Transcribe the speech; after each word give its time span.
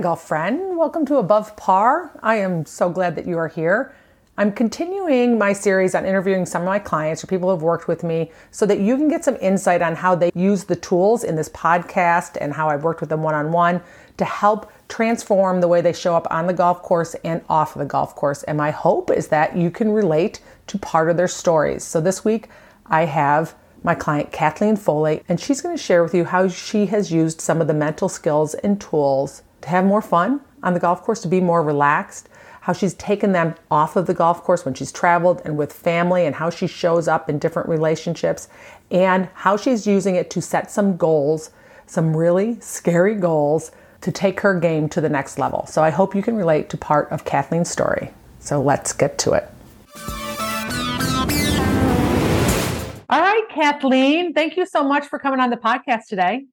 golf 0.00 0.22
friend. 0.22 0.78
Welcome 0.78 1.04
to 1.06 1.16
Above 1.16 1.56
Par. 1.56 2.12
I 2.22 2.36
am 2.36 2.64
so 2.64 2.88
glad 2.88 3.16
that 3.16 3.26
you 3.26 3.36
are 3.36 3.48
here. 3.48 3.92
I'm 4.36 4.52
continuing 4.52 5.36
my 5.36 5.52
series 5.52 5.92
on 5.96 6.06
interviewing 6.06 6.46
some 6.46 6.62
of 6.62 6.66
my 6.66 6.78
clients 6.78 7.24
or 7.24 7.26
people 7.26 7.48
who 7.48 7.56
have 7.56 7.64
worked 7.64 7.88
with 7.88 8.04
me 8.04 8.30
so 8.52 8.64
that 8.66 8.78
you 8.78 8.96
can 8.96 9.08
get 9.08 9.24
some 9.24 9.36
insight 9.40 9.82
on 9.82 9.96
how 9.96 10.14
they 10.14 10.30
use 10.36 10.62
the 10.62 10.76
tools 10.76 11.24
in 11.24 11.34
this 11.34 11.48
podcast 11.48 12.38
and 12.40 12.52
how 12.52 12.68
I've 12.68 12.84
worked 12.84 13.00
with 13.00 13.10
them 13.10 13.24
one 13.24 13.34
on 13.34 13.50
one 13.50 13.82
to 14.18 14.24
help 14.24 14.70
transform 14.86 15.60
the 15.60 15.66
way 15.66 15.80
they 15.80 15.92
show 15.92 16.14
up 16.14 16.28
on 16.30 16.46
the 16.46 16.54
golf 16.54 16.80
course 16.80 17.16
and 17.24 17.42
off 17.48 17.74
the 17.74 17.84
golf 17.84 18.14
course. 18.14 18.44
And 18.44 18.56
my 18.56 18.70
hope 18.70 19.10
is 19.10 19.26
that 19.28 19.56
you 19.56 19.68
can 19.68 19.90
relate 19.90 20.38
to 20.68 20.78
part 20.78 21.10
of 21.10 21.16
their 21.16 21.26
stories. 21.26 21.82
So 21.82 22.00
this 22.00 22.24
week 22.24 22.50
I 22.86 23.06
have 23.06 23.56
my 23.82 23.96
client 23.96 24.30
Kathleen 24.30 24.76
Foley, 24.76 25.22
and 25.28 25.40
she's 25.40 25.60
going 25.60 25.76
to 25.76 25.82
share 25.82 26.04
with 26.04 26.14
you 26.14 26.24
how 26.24 26.46
she 26.46 26.86
has 26.86 27.10
used 27.10 27.40
some 27.40 27.60
of 27.60 27.66
the 27.66 27.74
mental 27.74 28.08
skills 28.08 28.54
and 28.54 28.80
tools 28.80 29.42
to 29.62 29.68
have 29.68 29.84
more 29.84 30.02
fun 30.02 30.40
on 30.62 30.74
the 30.74 30.80
golf 30.80 31.02
course, 31.02 31.20
to 31.22 31.28
be 31.28 31.40
more 31.40 31.62
relaxed, 31.62 32.28
how 32.62 32.72
she's 32.72 32.94
taken 32.94 33.32
them 33.32 33.54
off 33.70 33.96
of 33.96 34.06
the 34.06 34.14
golf 34.14 34.42
course 34.42 34.64
when 34.64 34.74
she's 34.74 34.92
traveled 34.92 35.40
and 35.44 35.56
with 35.56 35.72
family, 35.72 36.26
and 36.26 36.34
how 36.34 36.50
she 36.50 36.66
shows 36.66 37.08
up 37.08 37.30
in 37.30 37.38
different 37.38 37.68
relationships, 37.68 38.48
and 38.90 39.28
how 39.34 39.56
she's 39.56 39.86
using 39.86 40.16
it 40.16 40.30
to 40.30 40.42
set 40.42 40.70
some 40.70 40.96
goals, 40.96 41.50
some 41.86 42.16
really 42.16 42.60
scary 42.60 43.14
goals 43.14 43.70
to 44.00 44.12
take 44.12 44.40
her 44.40 44.58
game 44.58 44.88
to 44.88 45.00
the 45.00 45.08
next 45.08 45.38
level. 45.38 45.66
So 45.66 45.82
I 45.82 45.90
hope 45.90 46.14
you 46.14 46.22
can 46.22 46.36
relate 46.36 46.68
to 46.70 46.76
part 46.76 47.10
of 47.10 47.24
Kathleen's 47.24 47.70
story. 47.70 48.10
So 48.38 48.60
let's 48.60 48.92
get 48.92 49.18
to 49.18 49.32
it. 49.32 49.48
All 53.10 53.20
right, 53.20 53.44
Kathleen, 53.48 54.34
thank 54.34 54.58
you 54.58 54.66
so 54.66 54.84
much 54.84 55.06
for 55.06 55.18
coming 55.18 55.40
on 55.40 55.48
the 55.48 55.56
podcast 55.56 56.08
today. 56.08 56.44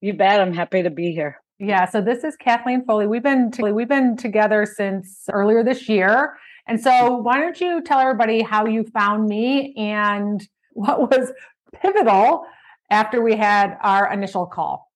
You 0.00 0.12
bet. 0.12 0.40
I'm 0.40 0.52
happy 0.52 0.82
to 0.82 0.90
be 0.90 1.12
here. 1.12 1.40
Yeah, 1.58 1.88
so 1.88 2.00
this 2.00 2.24
is 2.24 2.36
Kathleen 2.36 2.84
Foley. 2.84 3.06
We've 3.06 3.22
been 3.22 3.50
to, 3.52 3.72
we've 3.72 3.88
been 3.88 4.16
together 4.16 4.66
since 4.66 5.24
earlier 5.32 5.62
this 5.62 5.88
year. 5.88 6.36
And 6.66 6.80
so 6.80 7.16
why 7.16 7.40
don't 7.40 7.60
you 7.60 7.82
tell 7.82 8.00
everybody 8.00 8.42
how 8.42 8.66
you 8.66 8.84
found 8.84 9.28
me 9.28 9.74
and 9.76 10.46
what 10.72 11.10
was 11.10 11.30
pivotal 11.74 12.44
after 12.90 13.22
we 13.22 13.36
had 13.36 13.76
our 13.82 14.12
initial 14.12 14.46
call? 14.46 14.90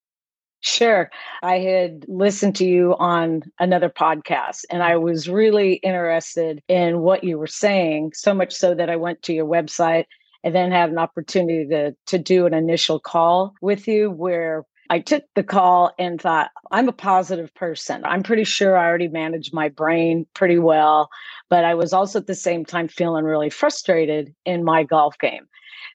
Sure. 0.60 1.08
I 1.42 1.58
had 1.58 2.04
listened 2.08 2.56
to 2.56 2.64
you 2.64 2.96
on 2.98 3.44
another 3.60 3.88
podcast 3.88 4.64
and 4.70 4.82
I 4.82 4.96
was 4.96 5.28
really 5.28 5.74
interested 5.74 6.60
in 6.66 7.00
what 7.00 7.22
you 7.22 7.38
were 7.38 7.46
saying, 7.46 8.12
so 8.14 8.34
much 8.34 8.52
so 8.52 8.74
that 8.74 8.90
I 8.90 8.96
went 8.96 9.22
to 9.22 9.32
your 9.32 9.46
website 9.46 10.06
and 10.42 10.54
then 10.54 10.72
had 10.72 10.90
an 10.90 10.98
opportunity 10.98 11.68
to 11.68 11.94
to 12.06 12.18
do 12.18 12.46
an 12.46 12.54
initial 12.54 12.98
call 12.98 13.54
with 13.60 13.86
you 13.86 14.10
where 14.10 14.64
I 14.90 15.00
took 15.00 15.24
the 15.34 15.42
call 15.42 15.92
and 15.98 16.20
thought, 16.20 16.50
I'm 16.70 16.88
a 16.88 16.92
positive 16.92 17.54
person. 17.54 18.04
I'm 18.04 18.22
pretty 18.22 18.44
sure 18.44 18.76
I 18.76 18.86
already 18.86 19.08
managed 19.08 19.52
my 19.52 19.68
brain 19.68 20.26
pretty 20.34 20.58
well, 20.58 21.10
but 21.50 21.64
I 21.64 21.74
was 21.74 21.92
also 21.92 22.20
at 22.20 22.26
the 22.26 22.34
same 22.34 22.64
time 22.64 22.88
feeling 22.88 23.24
really 23.24 23.50
frustrated 23.50 24.34
in 24.44 24.64
my 24.64 24.82
golf 24.82 25.18
game. 25.18 25.46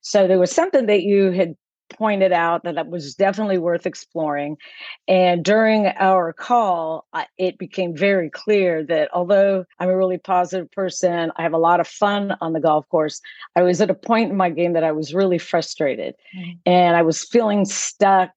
So 0.01 0.27
there 0.27 0.39
was 0.39 0.51
something 0.51 0.85
that 0.87 1.03
you 1.03 1.31
had 1.31 1.55
pointed 1.89 2.31
out 2.31 2.63
that 2.63 2.75
that 2.75 2.87
was 2.87 3.15
definitely 3.15 3.57
worth 3.57 3.85
exploring. 3.85 4.57
And 5.07 5.43
during 5.43 5.87
our 5.87 6.33
call, 6.33 7.05
it 7.37 7.57
became 7.57 7.95
very 7.95 8.29
clear 8.29 8.83
that 8.85 9.09
although 9.13 9.65
I'm 9.79 9.89
a 9.89 9.97
really 9.97 10.17
positive 10.17 10.71
person, 10.71 11.31
I 11.35 11.43
have 11.43 11.53
a 11.53 11.57
lot 11.57 11.79
of 11.79 11.87
fun 11.87 12.35
on 12.41 12.53
the 12.53 12.59
golf 12.59 12.87
course, 12.89 13.21
I 13.55 13.61
was 13.61 13.81
at 13.81 13.89
a 13.89 13.95
point 13.95 14.31
in 14.31 14.37
my 14.37 14.49
game 14.49 14.73
that 14.73 14.83
I 14.83 14.91
was 14.91 15.13
really 15.13 15.37
frustrated 15.37 16.15
mm-hmm. 16.35 16.51
and 16.65 16.95
I 16.95 17.01
was 17.01 17.23
feeling 17.23 17.65
stuck 17.65 18.31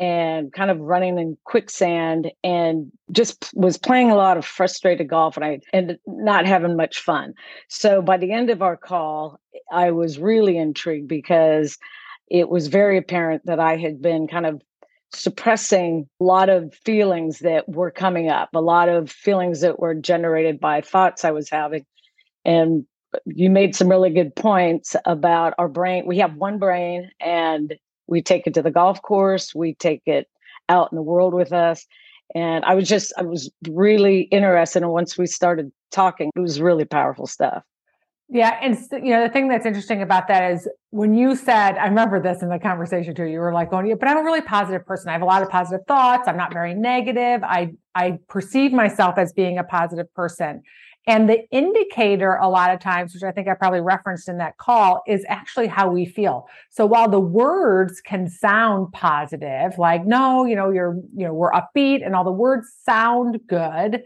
and 0.00 0.50
kind 0.54 0.70
of 0.70 0.80
running 0.80 1.18
in 1.18 1.36
quicksand 1.44 2.32
and 2.42 2.90
just 3.12 3.52
was 3.54 3.76
playing 3.76 4.10
a 4.10 4.16
lot 4.16 4.38
of 4.38 4.46
frustrated 4.46 5.08
golf 5.08 5.36
and 5.36 5.44
I 5.44 5.60
and 5.74 5.98
not 6.06 6.46
having 6.46 6.74
much 6.74 6.98
fun. 6.98 7.34
So 7.68 8.00
by 8.00 8.16
the 8.16 8.32
end 8.32 8.48
of 8.48 8.62
our 8.62 8.78
call, 8.78 9.38
I 9.70 9.90
was 9.90 10.18
really 10.18 10.56
intrigued 10.56 11.06
because 11.06 11.76
it 12.30 12.48
was 12.48 12.68
very 12.68 12.96
apparent 12.96 13.44
that 13.44 13.60
I 13.60 13.76
had 13.76 14.00
been 14.00 14.26
kind 14.26 14.46
of 14.46 14.62
suppressing 15.12 16.08
a 16.18 16.24
lot 16.24 16.48
of 16.48 16.72
feelings 16.72 17.40
that 17.40 17.68
were 17.68 17.90
coming 17.90 18.30
up, 18.30 18.48
a 18.54 18.60
lot 18.60 18.88
of 18.88 19.10
feelings 19.10 19.60
that 19.60 19.80
were 19.80 19.94
generated 19.94 20.58
by 20.58 20.80
thoughts 20.80 21.26
I 21.26 21.32
was 21.32 21.50
having. 21.50 21.84
And 22.46 22.86
you 23.26 23.50
made 23.50 23.74
some 23.76 23.88
really 23.88 24.10
good 24.10 24.34
points 24.34 24.96
about 25.04 25.52
our 25.58 25.68
brain. 25.68 26.06
We 26.06 26.18
have 26.18 26.36
one 26.36 26.58
brain 26.58 27.10
and 27.20 27.76
we 28.10 28.20
take 28.20 28.46
it 28.46 28.54
to 28.54 28.62
the 28.62 28.70
golf 28.70 29.00
course, 29.00 29.54
we 29.54 29.74
take 29.74 30.02
it 30.06 30.28
out 30.68 30.92
in 30.92 30.96
the 30.96 31.02
world 31.02 31.32
with 31.32 31.52
us. 31.52 31.86
And 32.34 32.64
I 32.64 32.74
was 32.74 32.88
just, 32.88 33.12
I 33.16 33.22
was 33.22 33.50
really 33.68 34.22
interested. 34.22 34.82
And 34.82 34.92
once 34.92 35.16
we 35.16 35.26
started 35.26 35.72
talking, 35.90 36.30
it 36.34 36.40
was 36.40 36.60
really 36.60 36.84
powerful 36.84 37.26
stuff. 37.26 37.64
Yeah, 38.32 38.56
and 38.62 38.78
you 39.04 39.10
know 39.10 39.24
the 39.26 39.32
thing 39.32 39.48
that's 39.48 39.66
interesting 39.66 40.02
about 40.02 40.28
that 40.28 40.52
is 40.52 40.68
when 40.90 41.14
you 41.14 41.34
said, 41.34 41.76
I 41.76 41.86
remember 41.86 42.22
this 42.22 42.42
in 42.42 42.48
the 42.48 42.60
conversation 42.60 43.12
too. 43.12 43.24
You 43.24 43.40
were 43.40 43.52
like, 43.52 43.72
"Oh, 43.72 43.80
yeah, 43.80 43.94
but 43.98 44.08
I'm 44.08 44.18
a 44.18 44.22
really 44.22 44.40
positive 44.40 44.86
person. 44.86 45.08
I 45.08 45.12
have 45.14 45.22
a 45.22 45.24
lot 45.24 45.42
of 45.42 45.48
positive 45.48 45.84
thoughts. 45.88 46.28
I'm 46.28 46.36
not 46.36 46.52
very 46.52 46.72
negative. 46.72 47.42
I 47.42 47.72
I 47.96 48.20
perceive 48.28 48.70
myself 48.72 49.18
as 49.18 49.32
being 49.32 49.58
a 49.58 49.64
positive 49.64 50.06
person." 50.14 50.62
And 51.06 51.28
the 51.28 51.48
indicator, 51.50 52.34
a 52.34 52.48
lot 52.48 52.72
of 52.72 52.78
times, 52.78 53.14
which 53.14 53.22
I 53.22 53.32
think 53.32 53.48
I 53.48 53.54
probably 53.54 53.80
referenced 53.80 54.28
in 54.28 54.38
that 54.38 54.58
call, 54.58 55.02
is 55.06 55.24
actually 55.28 55.66
how 55.66 55.90
we 55.90 56.04
feel. 56.04 56.46
So 56.68 56.84
while 56.84 57.08
the 57.08 57.20
words 57.20 58.00
can 58.00 58.28
sound 58.28 58.92
positive, 58.92 59.78
like, 59.78 60.04
no, 60.04 60.44
you 60.44 60.54
know, 60.54 60.70
you're, 60.70 60.96
you 61.16 61.26
know, 61.26 61.32
we're 61.32 61.52
upbeat 61.52 62.04
and 62.04 62.14
all 62.14 62.24
the 62.24 62.30
words 62.30 62.68
sound 62.84 63.40
good, 63.48 64.02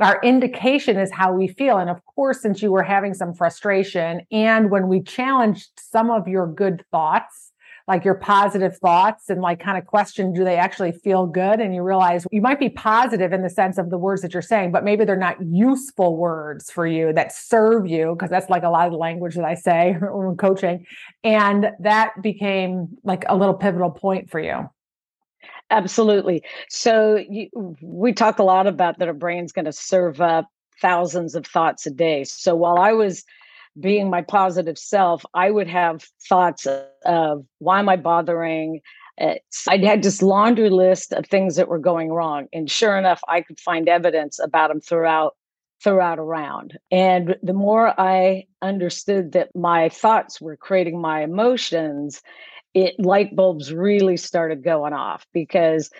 our 0.00 0.18
indication 0.22 0.98
is 0.98 1.12
how 1.12 1.32
we 1.32 1.46
feel. 1.46 1.76
And 1.76 1.90
of 1.90 2.04
course, 2.06 2.40
since 2.40 2.62
you 2.62 2.72
were 2.72 2.82
having 2.82 3.12
some 3.12 3.34
frustration, 3.34 4.22
and 4.32 4.70
when 4.70 4.88
we 4.88 5.02
challenged 5.02 5.68
some 5.78 6.10
of 6.10 6.26
your 6.26 6.46
good 6.46 6.84
thoughts, 6.90 7.49
like 7.90 8.04
your 8.04 8.14
positive 8.14 8.78
thoughts 8.78 9.28
and 9.28 9.40
like 9.40 9.58
kind 9.58 9.76
of 9.76 9.84
question 9.84 10.32
do 10.32 10.44
they 10.44 10.54
actually 10.54 10.92
feel 10.92 11.26
good 11.26 11.58
and 11.58 11.74
you 11.74 11.82
realize 11.82 12.24
you 12.30 12.40
might 12.40 12.60
be 12.60 12.68
positive 12.68 13.32
in 13.32 13.42
the 13.42 13.50
sense 13.50 13.78
of 13.78 13.90
the 13.90 13.98
words 13.98 14.22
that 14.22 14.32
you're 14.32 14.40
saying 14.40 14.70
but 14.70 14.84
maybe 14.84 15.04
they're 15.04 15.16
not 15.16 15.36
useful 15.44 16.16
words 16.16 16.70
for 16.70 16.86
you 16.86 17.12
that 17.12 17.34
serve 17.34 17.88
you 17.88 18.14
because 18.14 18.30
that's 18.30 18.48
like 18.48 18.62
a 18.62 18.68
lot 18.68 18.86
of 18.86 18.92
the 18.92 18.96
language 18.96 19.34
that 19.34 19.44
I 19.44 19.54
say 19.54 19.96
when 20.00 20.36
coaching 20.36 20.86
and 21.24 21.72
that 21.80 22.12
became 22.22 22.86
like 23.02 23.24
a 23.28 23.36
little 23.36 23.54
pivotal 23.54 23.90
point 23.90 24.30
for 24.30 24.38
you 24.38 24.70
Absolutely. 25.72 26.42
So 26.68 27.24
you, 27.28 27.48
we 27.80 28.12
talk 28.12 28.40
a 28.40 28.42
lot 28.42 28.66
about 28.66 28.98
that 28.98 29.06
our 29.06 29.14
brain's 29.14 29.52
going 29.52 29.66
to 29.66 29.72
serve 29.72 30.20
up 30.20 30.48
thousands 30.82 31.36
of 31.36 31.46
thoughts 31.46 31.86
a 31.86 31.90
day. 31.90 32.24
So 32.24 32.56
while 32.56 32.78
I 32.78 32.92
was 32.92 33.24
being 33.78 34.10
my 34.10 34.22
positive 34.22 34.78
self, 34.78 35.24
I 35.34 35.50
would 35.50 35.68
have 35.68 36.04
thoughts 36.28 36.66
of 37.04 37.44
why 37.58 37.78
am 37.78 37.88
I 37.88 37.96
bothering? 37.96 38.80
Eh, 39.18 39.34
it's, 39.34 39.68
I 39.68 39.78
had 39.78 40.02
this 40.02 40.22
laundry 40.22 40.70
list 40.70 41.12
of 41.12 41.26
things 41.26 41.56
that 41.56 41.68
were 41.68 41.78
going 41.78 42.10
wrong, 42.10 42.46
and 42.52 42.70
sure 42.70 42.96
enough, 42.96 43.20
I 43.28 43.42
could 43.42 43.60
find 43.60 43.88
evidence 43.88 44.38
about 44.38 44.68
them 44.68 44.80
throughout 44.80 45.36
throughout 45.82 46.18
around. 46.18 46.78
And 46.90 47.36
the 47.42 47.54
more 47.54 47.98
I 47.98 48.44
understood 48.60 49.32
that 49.32 49.48
my 49.54 49.88
thoughts 49.88 50.38
were 50.38 50.56
creating 50.56 51.00
my 51.00 51.22
emotions, 51.22 52.20
it 52.74 53.00
light 53.00 53.34
bulbs 53.34 53.72
really 53.72 54.16
started 54.16 54.62
going 54.62 54.92
off 54.92 55.26
because 55.32 55.90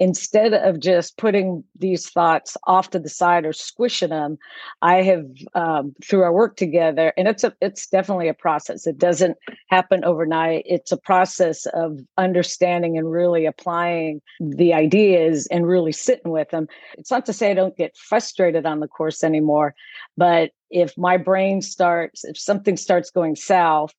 instead 0.00 0.54
of 0.54 0.80
just 0.80 1.16
putting 1.16 1.62
these 1.78 2.10
thoughts 2.10 2.56
off 2.66 2.90
to 2.90 2.98
the 2.98 3.08
side 3.08 3.44
or 3.44 3.52
squishing 3.52 4.10
them 4.10 4.36
i 4.82 4.96
have 4.96 5.24
um, 5.54 5.94
through 6.02 6.22
our 6.22 6.32
work 6.32 6.56
together 6.56 7.12
and 7.16 7.28
it's 7.28 7.44
a 7.44 7.54
it's 7.60 7.86
definitely 7.86 8.28
a 8.28 8.34
process. 8.34 8.86
It 8.86 8.98
doesn't 8.98 9.36
happen 9.68 10.04
overnight. 10.04 10.62
It's 10.66 10.92
a 10.92 10.96
process 10.96 11.66
of 11.66 12.00
understanding 12.16 12.96
and 12.96 13.10
really 13.10 13.46
applying 13.46 14.20
the 14.40 14.72
ideas 14.72 15.46
and 15.48 15.66
really 15.66 15.92
sitting 15.92 16.32
with 16.32 16.48
them 16.50 16.66
it's 16.94 17.10
not 17.10 17.26
to 17.26 17.32
say 17.32 17.50
i 17.50 17.54
don't 17.54 17.76
get 17.76 17.96
frustrated 17.96 18.66
on 18.66 18.80
the 18.80 18.88
course 18.88 19.22
anymore 19.22 19.74
but 20.16 20.50
if 20.70 20.96
my 20.96 21.16
brain 21.16 21.60
starts 21.60 22.24
if 22.24 22.38
something 22.38 22.76
starts 22.76 23.10
going 23.10 23.36
south 23.36 23.92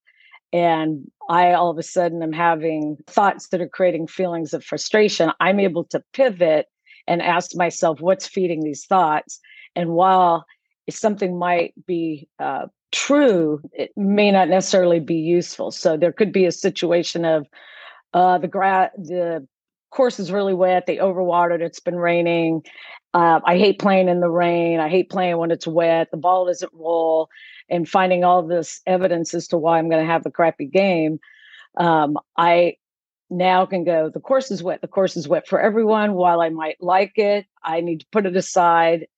and 0.52 1.10
I 1.28 1.52
all 1.52 1.70
of 1.70 1.78
a 1.78 1.82
sudden 1.82 2.22
am 2.22 2.32
having 2.32 2.96
thoughts 3.06 3.48
that 3.48 3.60
are 3.60 3.68
creating 3.68 4.06
feelings 4.06 4.52
of 4.52 4.64
frustration, 4.64 5.32
I'm 5.40 5.60
able 5.60 5.84
to 5.84 6.02
pivot 6.12 6.66
and 7.06 7.22
ask 7.22 7.56
myself, 7.56 8.00
what's 8.00 8.26
feeding 8.26 8.62
these 8.62 8.84
thoughts? 8.84 9.40
And 9.74 9.90
while 9.90 10.44
something 10.90 11.38
might 11.38 11.74
be 11.86 12.28
uh, 12.38 12.66
true, 12.92 13.60
it 13.72 13.90
may 13.96 14.30
not 14.30 14.48
necessarily 14.48 15.00
be 15.00 15.14
useful. 15.14 15.70
So 15.70 15.96
there 15.96 16.12
could 16.12 16.32
be 16.32 16.44
a 16.44 16.52
situation 16.52 17.24
of 17.24 17.46
uh, 18.14 18.38
the 18.38 18.48
gra- 18.48 18.90
the 18.96 19.46
course 19.90 20.18
is 20.18 20.32
really 20.32 20.54
wet, 20.54 20.86
they 20.86 20.96
overwatered, 20.96 21.60
it's 21.60 21.80
been 21.80 21.96
raining. 21.96 22.62
Uh, 23.14 23.40
I 23.44 23.58
hate 23.58 23.78
playing 23.78 24.08
in 24.08 24.20
the 24.20 24.30
rain. 24.30 24.80
I 24.80 24.88
hate 24.88 25.10
playing 25.10 25.36
when 25.36 25.50
it's 25.50 25.66
wet. 25.66 26.10
The 26.10 26.16
ball 26.16 26.46
doesn't 26.46 26.72
roll 26.72 27.28
and 27.72 27.88
finding 27.88 28.22
all 28.22 28.42
this 28.42 28.80
evidence 28.86 29.34
as 29.34 29.48
to 29.48 29.58
why 29.58 29.78
I'm 29.78 29.88
going 29.88 30.04
to 30.04 30.12
have 30.12 30.26
a 30.26 30.30
crappy 30.30 30.66
game, 30.66 31.18
um, 31.76 32.18
I 32.36 32.76
now 33.30 33.64
can 33.64 33.82
go, 33.82 34.10
the 34.10 34.20
course 34.20 34.50
is 34.50 34.62
wet. 34.62 34.82
The 34.82 34.88
course 34.88 35.16
is 35.16 35.26
wet 35.26 35.48
for 35.48 35.58
everyone. 35.58 36.12
While 36.12 36.42
I 36.42 36.50
might 36.50 36.76
like 36.80 37.14
it, 37.16 37.46
I 37.64 37.80
need 37.80 38.00
to 38.00 38.06
put 38.12 38.26
it 38.26 38.36
aside. 38.36 39.08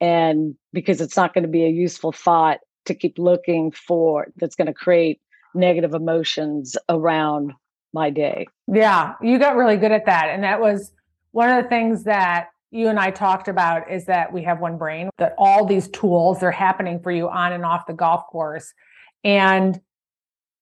And 0.00 0.54
because 0.72 1.00
it's 1.00 1.16
not 1.16 1.34
going 1.34 1.42
to 1.42 1.50
be 1.50 1.64
a 1.64 1.68
useful 1.68 2.12
thought 2.12 2.60
to 2.84 2.94
keep 2.94 3.18
looking 3.18 3.72
for 3.72 4.28
that's 4.36 4.54
going 4.54 4.66
to 4.66 4.74
create 4.74 5.20
negative 5.54 5.92
emotions 5.92 6.76
around 6.88 7.52
my 7.92 8.10
day. 8.10 8.46
Yeah, 8.68 9.14
you 9.20 9.38
got 9.38 9.56
really 9.56 9.76
good 9.76 9.92
at 9.92 10.06
that. 10.06 10.28
And 10.28 10.44
that 10.44 10.60
was 10.60 10.92
one 11.32 11.50
of 11.50 11.62
the 11.62 11.68
things 11.68 12.04
that 12.04 12.48
you 12.74 12.88
and 12.88 12.98
I 12.98 13.10
talked 13.10 13.46
about 13.46 13.90
is 13.90 14.06
that 14.06 14.32
we 14.32 14.42
have 14.42 14.60
one 14.60 14.76
brain, 14.76 15.08
that 15.18 15.34
all 15.38 15.64
these 15.64 15.88
tools 15.88 16.42
are 16.42 16.50
happening 16.50 17.00
for 17.00 17.12
you 17.12 17.28
on 17.28 17.52
and 17.52 17.64
off 17.64 17.86
the 17.86 17.94
golf 17.94 18.26
course. 18.26 18.74
And 19.22 19.80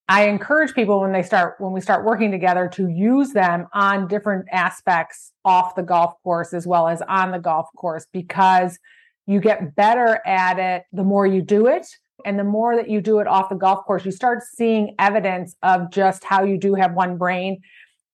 I 0.09 0.27
encourage 0.27 0.75
people 0.75 1.01
when 1.01 1.13
they 1.13 1.23
start 1.23 1.55
when 1.59 1.73
we 1.73 1.81
start 1.81 2.05
working 2.05 2.31
together 2.31 2.69
to 2.75 2.89
use 2.89 3.33
them 3.33 3.67
on 3.73 4.09
different 4.09 4.47
aspects 4.53 5.33
off 5.45 5.75
the 5.75 5.83
golf 5.83 6.15
course 6.23 6.53
as 6.53 6.67
well 6.67 6.87
as 6.87 7.01
on 7.03 7.31
the 7.31 7.39
golf 7.39 7.69
course 7.77 8.07
because 8.13 8.79
you 9.27 9.41
get 9.41 9.75
better 9.75 10.21
at 10.27 10.59
it 10.59 10.83
the 10.93 11.05
more 11.05 11.27
you 11.27 11.41
do 11.41 11.67
it 11.67 11.87
and 12.27 12.39
the 12.39 12.45
more 12.45 12.77
that 12.77 12.91
you 12.91 13.01
do 13.01 13.21
it 13.21 13.27
off 13.27 13.49
the 13.49 13.55
golf 13.55 13.87
course 13.87 14.05
you 14.05 14.11
start 14.11 14.43
seeing 14.43 14.95
evidence 14.99 15.55
of 15.63 15.91
just 15.91 16.25
how 16.25 16.43
you 16.43 16.59
do 16.59 16.75
have 16.75 16.93
one 16.93 17.17
brain 17.17 17.61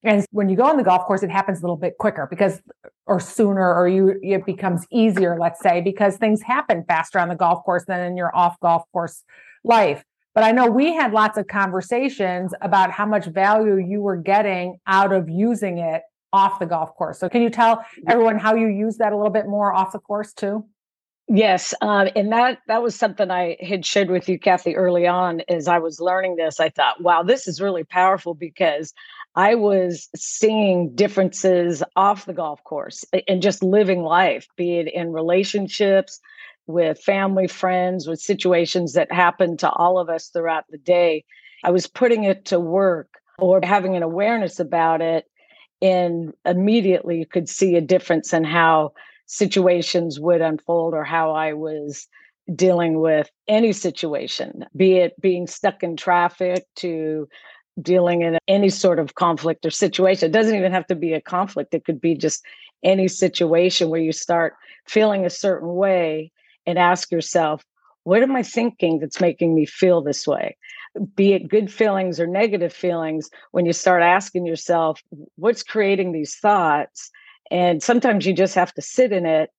and 0.04 0.24
when 0.30 0.48
you 0.48 0.56
go 0.56 0.64
on 0.64 0.76
the 0.76 0.82
golf 0.82 1.04
course 1.06 1.22
it 1.22 1.30
happens 1.30 1.58
a 1.58 1.62
little 1.62 1.76
bit 1.76 1.98
quicker 1.98 2.26
because 2.30 2.60
or 3.06 3.18
sooner 3.18 3.74
or 3.74 3.88
you 3.88 4.18
it 4.22 4.44
becomes 4.46 4.86
easier 4.90 5.36
let's 5.38 5.60
say 5.60 5.80
because 5.80 6.16
things 6.16 6.42
happen 6.42 6.84
faster 6.86 7.18
on 7.18 7.28
the 7.28 7.34
golf 7.34 7.64
course 7.64 7.84
than 7.86 8.00
in 8.00 8.16
your 8.16 8.34
off 8.34 8.58
golf 8.60 8.84
course 8.92 9.24
life 9.64 10.04
but 10.38 10.44
I 10.44 10.52
know 10.52 10.70
we 10.70 10.94
had 10.94 11.12
lots 11.12 11.36
of 11.36 11.48
conversations 11.48 12.54
about 12.60 12.92
how 12.92 13.06
much 13.06 13.26
value 13.26 13.76
you 13.76 14.00
were 14.00 14.16
getting 14.16 14.78
out 14.86 15.12
of 15.12 15.28
using 15.28 15.78
it 15.78 16.02
off 16.32 16.60
the 16.60 16.66
golf 16.66 16.94
course. 16.94 17.18
So 17.18 17.28
can 17.28 17.42
you 17.42 17.50
tell 17.50 17.84
everyone 18.06 18.38
how 18.38 18.54
you 18.54 18.68
use 18.68 18.98
that 18.98 19.12
a 19.12 19.16
little 19.16 19.32
bit 19.32 19.48
more 19.48 19.72
off 19.72 19.90
the 19.90 19.98
course 19.98 20.32
too? 20.32 20.64
Yes, 21.30 21.75
um, 21.82 22.08
and 22.16 22.32
that 22.32 22.58
that 22.69 22.82
was 22.82 22.94
something 22.94 23.30
I 23.30 23.58
had 23.60 23.84
shared 23.84 24.08
with 24.10 24.28
you, 24.30 24.38
Kathy, 24.38 24.75
early 24.76 25.06
on. 25.06 25.42
As 25.48 25.69
I 25.69 25.78
was 25.78 26.00
learning 26.00 26.36
this, 26.36 26.58
I 26.58 26.70
thought, 26.70 27.02
"Wow, 27.02 27.22
this 27.22 27.46
is 27.46 27.60
really 27.60 27.84
powerful," 27.84 28.32
because 28.32 28.94
I 29.34 29.54
was 29.54 30.08
seeing 30.16 30.94
differences 30.94 31.82
off 31.96 32.25
the 32.25 32.32
golf 32.32 32.64
course 32.64 33.04
and 33.28 33.42
just 33.42 33.62
living 33.62 34.02
life, 34.02 34.46
be 34.56 34.78
it 34.78 34.88
in 34.92 35.12
relationships, 35.12 36.19
with 36.66 36.98
family, 36.98 37.46
friends, 37.46 38.08
with 38.08 38.20
situations 38.20 38.94
that 38.94 39.12
happen 39.12 39.58
to 39.58 39.70
all 39.70 39.98
of 39.98 40.08
us 40.08 40.28
throughout 40.28 40.64
the 40.70 40.78
day. 40.78 41.25
I 41.62 41.70
was 41.70 41.86
putting 41.86 42.25
it 42.25 42.46
to 42.46 42.58
work 42.58 43.08
or 43.38 43.60
having 43.62 43.96
an 43.96 44.02
awareness 44.02 44.58
about 44.60 45.02
it. 45.02 45.26
And 45.82 46.32
immediately 46.44 47.19
you 47.19 47.26
could 47.26 47.48
see 47.48 47.76
a 47.76 47.80
difference 47.80 48.32
in 48.32 48.44
how 48.44 48.92
situations 49.28 50.19
would 50.19 50.40
unfold 50.40 50.94
or 50.94 51.04
how 51.04 51.30
I 51.32 51.52
was 51.52 52.08
dealing 52.54 52.98
with 53.00 53.30
any 53.46 53.72
situation, 53.72 54.64
be 54.75 54.96
it 54.96 55.20
being 55.20 55.46
stuck 55.46 55.82
in 55.82 55.96
traffic 55.96 56.64
to 56.76 57.28
dealing 57.80 58.22
in 58.22 58.38
any 58.48 58.70
sort 58.70 58.98
of 58.98 59.14
conflict 59.14 59.64
or 59.64 59.70
situation. 59.70 60.28
It 60.28 60.32
doesn't 60.32 60.56
even 60.56 60.72
have 60.72 60.86
to 60.88 60.96
be 60.96 61.12
a 61.12 61.20
conflict, 61.20 61.75
it 61.75 61.84
could 61.84 62.00
be 62.00 62.14
just 62.14 62.44
any 62.82 63.06
situation 63.06 63.90
where 63.90 64.00
you 64.00 64.12
start 64.12 64.54
feeling 64.86 65.25
a 65.25 65.30
certain 65.30 65.75
way 65.75 66.32
and 66.66 66.78
ask 66.78 67.12
yourself, 67.12 67.62
what 68.04 68.22
am 68.22 68.34
I 68.34 68.42
thinking 68.42 68.98
that's 68.98 69.20
making 69.20 69.54
me 69.54 69.66
feel 69.66 70.00
this 70.00 70.26
way? 70.26 70.56
Be 71.14 71.34
it 71.34 71.48
good 71.48 71.70
feelings 71.70 72.19
or 72.19 72.26
negative 72.26 72.72
feelings, 72.72 73.28
when 73.50 73.66
you 73.66 73.72
start 73.75 74.02
asking 74.02 74.46
yourself, 74.46 75.02
what's 75.36 75.62
creating 75.62 76.12
these 76.12 76.34
thoughts? 76.36 77.10
And 77.50 77.82
sometimes 77.82 78.26
you 78.26 78.32
just 78.32 78.54
have 78.54 78.72
to 78.74 78.82
sit 78.82 79.12
in 79.12 79.26
it 79.26 79.50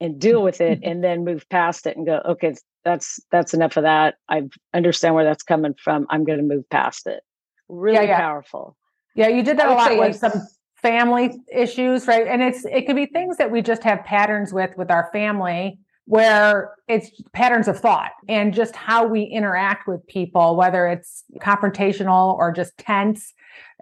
and 0.00 0.20
deal 0.20 0.42
with 0.42 0.60
it 0.60 0.80
and 0.84 1.02
then 1.02 1.24
move 1.24 1.48
past 1.48 1.86
it 1.86 1.96
and 1.96 2.06
go, 2.06 2.20
okay, 2.24 2.54
that's 2.84 3.20
that's 3.30 3.54
enough 3.54 3.76
of 3.76 3.84
that. 3.84 4.16
I 4.28 4.42
understand 4.72 5.14
where 5.14 5.24
that's 5.24 5.42
coming 5.42 5.74
from. 5.74 6.06
I'm 6.10 6.24
going 6.24 6.38
to 6.38 6.44
move 6.44 6.68
past 6.70 7.06
it. 7.06 7.22
Really 7.68 7.96
yeah, 7.96 8.02
yeah. 8.02 8.18
powerful. 8.18 8.76
Yeah, 9.14 9.28
you 9.28 9.42
did 9.42 9.58
that 9.58 9.68
a 9.68 9.74
lot 9.74 9.96
with 9.96 10.16
some 10.16 10.32
family 10.76 11.32
issues, 11.50 12.06
right? 12.06 12.26
And 12.26 12.42
it's 12.42 12.64
it 12.66 12.86
could 12.86 12.96
be 12.96 13.06
things 13.06 13.38
that 13.38 13.50
we 13.50 13.62
just 13.62 13.82
have 13.84 14.04
patterns 14.04 14.52
with 14.52 14.76
with 14.76 14.90
our 14.90 15.08
family 15.12 15.78
where 16.06 16.74
it's 16.88 17.10
patterns 17.32 17.66
of 17.68 17.78
thought 17.78 18.10
and 18.28 18.52
just 18.52 18.76
how 18.76 19.06
we 19.06 19.22
interact 19.22 19.88
with 19.88 20.06
people, 20.06 20.56
whether 20.56 20.86
it's 20.86 21.24
confrontational 21.38 22.36
or 22.36 22.52
just 22.52 22.76
tense. 22.76 23.32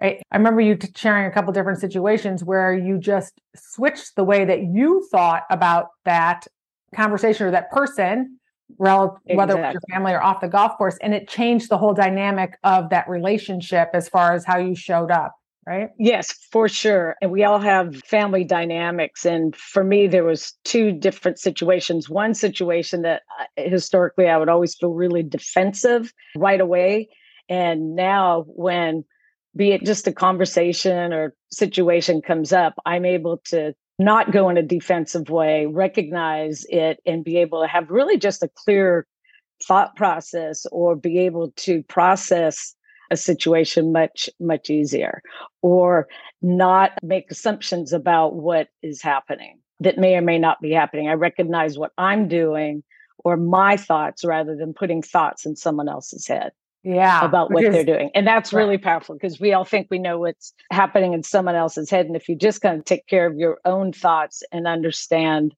I, 0.01 0.19
I 0.31 0.37
remember 0.37 0.61
you 0.61 0.77
sharing 0.95 1.25
a 1.25 1.31
couple 1.31 1.51
different 1.53 1.79
situations 1.79 2.43
where 2.43 2.73
you 2.73 2.97
just 2.97 3.39
switched 3.55 4.15
the 4.15 4.23
way 4.23 4.45
that 4.45 4.63
you 4.63 5.07
thought 5.11 5.43
about 5.49 5.87
that 6.05 6.47
conversation 6.95 7.47
or 7.47 7.51
that 7.51 7.71
person, 7.71 8.39
relative, 8.77 9.17
exactly. 9.25 9.37
whether 9.37 9.53
it 9.57 9.61
was 9.61 9.73
your 9.73 9.81
family 9.95 10.13
or 10.13 10.21
off 10.23 10.41
the 10.41 10.47
golf 10.47 10.77
course, 10.77 10.97
and 11.01 11.13
it 11.13 11.27
changed 11.27 11.69
the 11.69 11.77
whole 11.77 11.93
dynamic 11.93 12.57
of 12.63 12.89
that 12.89 13.07
relationship 13.07 13.89
as 13.93 14.09
far 14.09 14.33
as 14.33 14.45
how 14.45 14.57
you 14.57 14.75
showed 14.75 15.11
up 15.11 15.33
right? 15.65 15.89
Yes, 15.97 16.33
for 16.51 16.67
sure. 16.67 17.15
And 17.21 17.31
we 17.31 17.43
all 17.43 17.59
have 17.59 17.95
family 18.03 18.43
dynamics. 18.43 19.25
And 19.25 19.55
for 19.55 19.83
me, 19.83 20.07
there 20.07 20.23
was 20.23 20.53
two 20.63 20.91
different 20.91 21.39
situations. 21.39 22.09
One 22.09 22.33
situation 22.33 23.03
that 23.03 23.21
uh, 23.39 23.45
historically 23.69 24.27
I 24.27 24.37
would 24.37 24.49
always 24.49 24.75
feel 24.75 24.93
really 24.93 25.23
defensive 25.23 26.11
right 26.35 26.59
away. 26.59 27.09
And 27.49 27.95
now 27.95 28.43
when 28.47 29.05
be 29.55 29.71
it 29.71 29.85
just 29.85 30.07
a 30.07 30.11
conversation 30.11 31.13
or 31.13 31.35
situation 31.51 32.21
comes 32.21 32.51
up, 32.51 32.73
I'm 32.85 33.05
able 33.05 33.37
to 33.45 33.73
not 33.99 34.31
go 34.31 34.49
in 34.49 34.57
a 34.57 34.63
defensive 34.63 35.29
way, 35.29 35.65
recognize 35.67 36.65
it, 36.69 36.99
and 37.05 37.23
be 37.23 37.37
able 37.37 37.61
to 37.61 37.67
have 37.67 37.89
really 37.89 38.17
just 38.17 38.41
a 38.43 38.49
clear 38.55 39.05
thought 39.63 39.95
process 39.95 40.65
or 40.71 40.95
be 40.95 41.19
able 41.19 41.51
to 41.55 41.83
process 41.83 42.75
a 43.11 43.17
situation 43.17 43.91
much 43.91 44.29
much 44.39 44.69
easier 44.69 45.21
or 45.61 46.07
not 46.41 46.91
make 47.03 47.29
assumptions 47.29 47.93
about 47.93 48.35
what 48.35 48.69
is 48.81 49.01
happening 49.01 49.59
that 49.79 49.97
may 49.97 50.15
or 50.15 50.21
may 50.21 50.39
not 50.39 50.59
be 50.61 50.71
happening. 50.71 51.07
I 51.07 51.13
recognize 51.13 51.77
what 51.77 51.91
i'm 51.97 52.27
doing 52.27 52.83
or 53.19 53.37
my 53.37 53.77
thoughts 53.77 54.25
rather 54.25 54.55
than 54.55 54.73
putting 54.73 55.01
thoughts 55.01 55.45
in 55.45 55.55
someone 55.55 55.87
else's 55.87 56.27
head 56.27 56.51
yeah 56.83 57.23
about 57.23 57.49
what 57.51 57.63
they're 57.71 57.85
doing 57.85 58.09
and 58.13 58.27
that's 58.27 58.51
right. 58.51 58.61
really 58.61 58.77
powerful 58.77 59.15
because 59.15 59.39
we 59.39 59.53
all 59.53 59.63
think 59.63 59.87
we 59.89 59.99
know 59.99 60.19
what's 60.19 60.53
happening 60.71 61.13
in 61.13 61.23
someone 61.23 61.55
else's 61.55 61.89
head 61.89 62.05
and 62.05 62.15
if 62.15 62.27
you 62.27 62.35
just 62.35 62.61
kind 62.61 62.77
of 62.77 62.85
take 62.85 63.07
care 63.07 63.25
of 63.25 63.37
your 63.37 63.59
own 63.65 63.93
thoughts 63.93 64.43
and 64.51 64.67
understand 64.67 65.55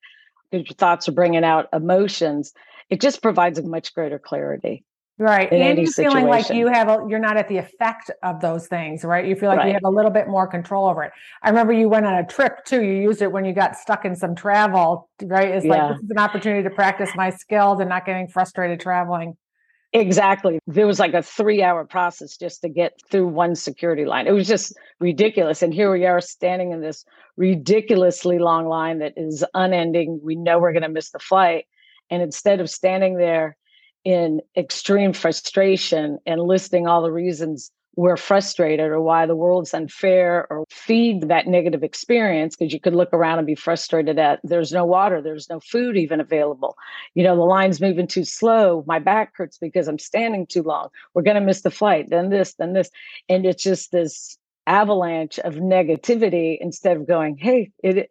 that 0.51 0.69
your 0.69 0.75
thoughts 0.75 1.09
are 1.09 1.13
bringing 1.13 1.43
out 1.43 1.67
emotions 1.73 2.53
it 2.89 3.01
just 3.01 3.21
provides 3.21 3.57
a 3.57 3.63
much 3.63 3.93
greater 3.95 4.19
clarity 4.19 4.83
right 5.17 5.51
and 5.51 5.79
you're 5.79 5.87
feeling 5.87 6.27
like 6.27 6.49
you 6.49 6.67
have 6.67 6.89
a, 6.89 7.03
you're 7.09 7.19
not 7.19 7.37
at 7.37 7.47
the 7.47 7.57
effect 7.57 8.11
of 8.21 8.39
those 8.41 8.67
things 8.67 9.03
right 9.03 9.25
you 9.25 9.35
feel 9.35 9.49
like 9.49 9.59
right. 9.59 9.67
you 9.67 9.73
have 9.73 9.85
a 9.85 9.89
little 9.89 10.11
bit 10.11 10.27
more 10.27 10.45
control 10.45 10.87
over 10.87 11.03
it 11.03 11.11
i 11.41 11.49
remember 11.49 11.73
you 11.73 11.89
went 11.89 12.05
on 12.05 12.13
a 12.15 12.27
trip 12.27 12.63
too 12.65 12.83
you 12.83 13.01
used 13.01 13.21
it 13.21 13.31
when 13.31 13.45
you 13.45 13.53
got 13.53 13.75
stuck 13.75 14.05
in 14.05 14.15
some 14.15 14.35
travel 14.35 15.09
right 15.23 15.49
it's 15.49 15.65
yeah. 15.65 15.87
like 15.87 15.95
this 15.95 16.03
is 16.03 16.09
an 16.11 16.19
opportunity 16.19 16.61
to 16.61 16.69
practice 16.69 17.09
my 17.15 17.31
skills 17.31 17.79
and 17.79 17.89
not 17.89 18.05
getting 18.05 18.27
frustrated 18.27 18.79
traveling 18.79 19.35
exactly. 20.01 20.59
There 20.67 20.87
was 20.87 20.99
like 20.99 21.13
a 21.13 21.23
three 21.23 21.63
hour 21.63 21.85
process 21.85 22.37
just 22.37 22.61
to 22.61 22.69
get 22.69 22.93
through 23.09 23.27
one 23.27 23.55
security 23.55 24.05
line. 24.05 24.27
It 24.27 24.31
was 24.31 24.47
just 24.47 24.73
ridiculous 24.99 25.61
and 25.61 25.73
here 25.73 25.91
we 25.91 26.05
are 26.05 26.21
standing 26.21 26.71
in 26.71 26.81
this 26.81 27.05
ridiculously 27.37 28.39
long 28.39 28.67
line 28.67 28.99
that 28.99 29.13
is 29.17 29.43
unending. 29.53 30.19
We 30.23 30.35
know 30.35 30.59
we're 30.59 30.73
going 30.73 30.83
to 30.83 30.89
miss 30.89 31.11
the 31.11 31.19
flight 31.19 31.65
and 32.09 32.21
instead 32.21 32.59
of 32.59 32.69
standing 32.69 33.17
there 33.17 33.57
in 34.03 34.41
extreme 34.55 35.13
frustration 35.13 36.19
and 36.25 36.39
listing 36.41 36.87
all 36.87 37.01
the 37.01 37.11
reasons 37.11 37.71
we're 37.95 38.17
frustrated 38.17 38.87
or 38.87 39.01
why 39.01 39.25
the 39.25 39.35
world's 39.35 39.73
unfair 39.73 40.47
or 40.49 40.65
feed 40.69 41.27
that 41.29 41.47
negative 41.47 41.83
experience 41.83 42.55
because 42.55 42.73
you 42.73 42.79
could 42.79 42.95
look 42.95 43.13
around 43.13 43.37
and 43.37 43.47
be 43.47 43.55
frustrated 43.55 44.19
at 44.19 44.39
there's 44.43 44.71
no 44.71 44.85
water 44.85 45.21
there's 45.21 45.49
no 45.49 45.59
food 45.59 45.97
even 45.97 46.19
available. 46.19 46.75
You 47.13 47.23
know 47.23 47.35
the 47.35 47.43
line's 47.43 47.81
moving 47.81 48.07
too 48.07 48.25
slow 48.25 48.83
my 48.87 48.99
back 48.99 49.33
hurts 49.35 49.57
because 49.57 49.87
i'm 49.87 49.99
standing 49.99 50.45
too 50.45 50.63
long 50.63 50.89
we're 51.13 51.21
going 51.21 51.35
to 51.35 51.41
miss 51.41 51.61
the 51.61 51.71
flight 51.71 52.09
then 52.09 52.29
this 52.29 52.53
then 52.55 52.73
this. 52.73 52.89
And 53.29 53.45
it's 53.45 53.63
just 53.63 53.91
this 53.91 54.37
avalanche 54.67 55.39
of 55.39 55.55
negativity 55.55 56.57
instead 56.59 56.97
of 56.97 57.07
going 57.07 57.37
hey 57.37 57.71
it, 57.83 58.09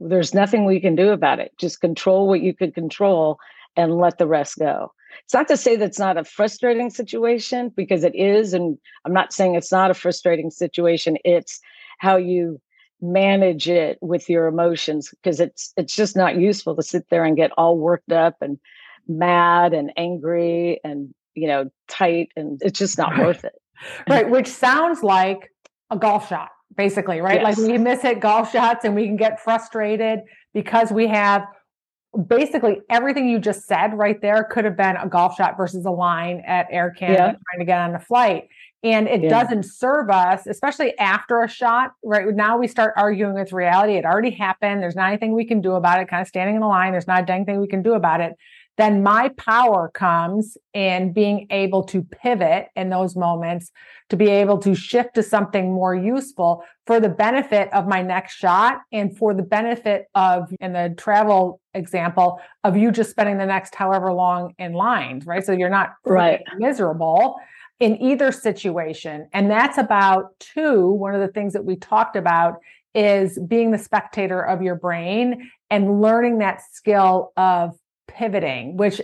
there's 0.00 0.34
nothing 0.34 0.64
we 0.64 0.80
can 0.80 0.94
do 0.94 1.10
about 1.10 1.40
it. 1.40 1.52
Just 1.58 1.80
control 1.80 2.28
what 2.28 2.40
you 2.40 2.54
can 2.54 2.72
control 2.72 3.38
and 3.76 3.96
let 3.96 4.18
the 4.18 4.26
rest 4.26 4.58
go. 4.58 4.92
It's 5.24 5.34
not 5.34 5.48
to 5.48 5.56
say 5.56 5.76
that's 5.76 5.98
not 5.98 6.16
a 6.16 6.24
frustrating 6.24 6.90
situation 6.90 7.70
because 7.74 8.04
it 8.04 8.14
is. 8.14 8.52
And 8.54 8.78
I'm 9.04 9.12
not 9.12 9.32
saying 9.32 9.54
it's 9.54 9.72
not 9.72 9.90
a 9.90 9.94
frustrating 9.94 10.50
situation. 10.50 11.16
It's 11.24 11.60
how 11.98 12.16
you 12.16 12.60
manage 13.00 13.68
it 13.68 13.98
with 14.00 14.28
your 14.28 14.46
emotions 14.46 15.10
because 15.10 15.38
it's 15.38 15.72
it's 15.76 15.94
just 15.94 16.16
not 16.16 16.36
useful 16.36 16.74
to 16.74 16.82
sit 16.82 17.08
there 17.10 17.24
and 17.24 17.36
get 17.36 17.52
all 17.56 17.78
worked 17.78 18.10
up 18.10 18.36
and 18.40 18.58
mad 19.06 19.72
and 19.72 19.92
angry 19.96 20.80
and 20.82 21.14
you 21.36 21.46
know 21.46 21.70
tight 21.86 22.30
and 22.34 22.60
it's 22.60 22.76
just 22.78 22.98
not 22.98 23.16
worth 23.16 23.44
it 23.44 23.54
right 24.08 24.28
which 24.28 24.48
sounds 24.48 25.04
like 25.04 25.52
a 25.90 25.96
golf 25.96 26.28
shot 26.28 26.48
basically, 26.76 27.20
right? 27.20 27.40
Yes. 27.40 27.58
Like 27.58 27.68
we 27.68 27.78
miss 27.78 28.02
hit 28.02 28.20
golf 28.20 28.52
shots 28.52 28.84
and 28.84 28.94
we 28.94 29.06
can 29.06 29.16
get 29.16 29.40
frustrated 29.40 30.20
because 30.54 30.90
we 30.90 31.06
have 31.08 31.44
basically 32.26 32.80
everything 32.90 33.28
you 33.28 33.38
just 33.38 33.66
said 33.66 33.96
right 33.96 34.20
there 34.20 34.44
could 34.44 34.64
have 34.64 34.76
been 34.76 34.96
a 34.96 35.08
golf 35.08 35.36
shot 35.36 35.56
versus 35.56 35.84
a 35.84 35.90
line 35.90 36.42
at 36.46 36.66
Air 36.70 36.90
Canada 36.90 37.18
yeah. 37.18 37.26
trying 37.26 37.58
to 37.60 37.64
get 37.64 37.80
on 37.80 37.94
a 37.94 38.00
flight. 38.00 38.48
And 38.84 39.08
it 39.08 39.22
yeah. 39.22 39.28
doesn't 39.28 39.64
serve 39.64 40.08
us, 40.08 40.46
especially 40.46 40.96
after 40.98 41.42
a 41.42 41.48
shot. 41.48 41.94
Right 42.04 42.26
now, 42.32 42.58
we 42.58 42.68
start 42.68 42.94
arguing 42.96 43.34
with 43.34 43.52
reality. 43.52 43.94
It 43.94 44.04
already 44.04 44.30
happened. 44.30 44.80
There's 44.80 44.94
not 44.94 45.08
anything 45.08 45.34
we 45.34 45.44
can 45.44 45.60
do 45.60 45.72
about 45.72 46.00
it. 46.00 46.08
Kind 46.08 46.22
of 46.22 46.28
standing 46.28 46.54
in 46.54 46.60
the 46.60 46.68
line. 46.68 46.92
There's 46.92 47.08
not 47.08 47.24
a 47.24 47.26
dang 47.26 47.44
thing 47.44 47.60
we 47.60 47.66
can 47.66 47.82
do 47.82 47.94
about 47.94 48.20
it 48.20 48.34
then 48.78 49.02
my 49.02 49.28
power 49.36 49.90
comes 49.92 50.56
in 50.72 51.12
being 51.12 51.48
able 51.50 51.82
to 51.82 52.02
pivot 52.02 52.68
in 52.76 52.88
those 52.88 53.16
moments 53.16 53.72
to 54.08 54.16
be 54.16 54.28
able 54.28 54.56
to 54.58 54.74
shift 54.74 55.14
to 55.16 55.22
something 55.22 55.72
more 55.74 55.94
useful 55.94 56.64
for 56.86 57.00
the 57.00 57.08
benefit 57.08 57.70
of 57.74 57.88
my 57.88 58.00
next 58.02 58.36
shot 58.36 58.78
and 58.92 59.18
for 59.18 59.34
the 59.34 59.42
benefit 59.42 60.06
of 60.14 60.50
in 60.60 60.72
the 60.72 60.94
travel 60.96 61.60
example 61.74 62.40
of 62.62 62.76
you 62.76 62.90
just 62.92 63.10
spending 63.10 63.36
the 63.36 63.46
next 63.46 63.74
however 63.74 64.12
long 64.12 64.54
in 64.58 64.72
lines, 64.72 65.26
right? 65.26 65.44
So 65.44 65.52
you're 65.52 65.68
not 65.68 65.94
right. 66.06 66.42
miserable 66.56 67.36
in 67.80 68.00
either 68.00 68.32
situation. 68.32 69.28
And 69.32 69.50
that's 69.50 69.76
about 69.76 70.38
two 70.38 70.86
one 70.86 71.14
of 71.14 71.20
the 71.20 71.28
things 71.28 71.52
that 71.52 71.64
we 71.64 71.76
talked 71.76 72.14
about 72.14 72.58
is 72.94 73.38
being 73.46 73.72
the 73.72 73.78
spectator 73.78 74.40
of 74.40 74.62
your 74.62 74.76
brain 74.76 75.50
and 75.68 76.00
learning 76.00 76.38
that 76.38 76.62
skill 76.72 77.32
of 77.36 77.76
pivoting, 78.08 78.76
which 78.76 79.00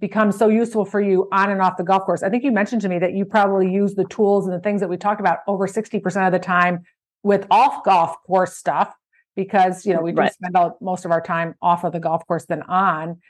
becomes 0.00 0.36
so 0.36 0.48
useful 0.48 0.84
for 0.84 1.00
you 1.00 1.28
on 1.32 1.50
and 1.50 1.62
off 1.62 1.76
the 1.76 1.84
golf 1.84 2.04
course. 2.04 2.22
I 2.22 2.28
think 2.28 2.44
you 2.44 2.52
mentioned 2.52 2.82
to 2.82 2.88
me 2.88 2.98
that 2.98 3.14
you 3.14 3.24
probably 3.24 3.70
use 3.70 3.94
the 3.94 4.04
tools 4.04 4.46
and 4.46 4.54
the 4.54 4.60
things 4.60 4.80
that 4.80 4.88
we 4.88 4.96
talked 4.96 5.20
about 5.20 5.38
over 5.46 5.66
60% 5.66 6.26
of 6.26 6.32
the 6.32 6.38
time 6.38 6.82
with 7.22 7.46
off 7.50 7.82
golf 7.84 8.16
course 8.26 8.56
stuff 8.56 8.94
because, 9.34 9.86
you 9.86 9.94
know, 9.94 10.00
we 10.00 10.12
do 10.12 10.18
right. 10.18 10.32
spend 10.32 10.56
all, 10.56 10.76
most 10.80 11.04
of 11.04 11.10
our 11.10 11.20
time 11.20 11.54
off 11.62 11.84
of 11.84 11.92
the 11.92 12.00
golf 12.00 12.26
course 12.26 12.44
than 12.46 12.62
on. 12.62 13.20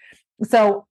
So 0.42 0.87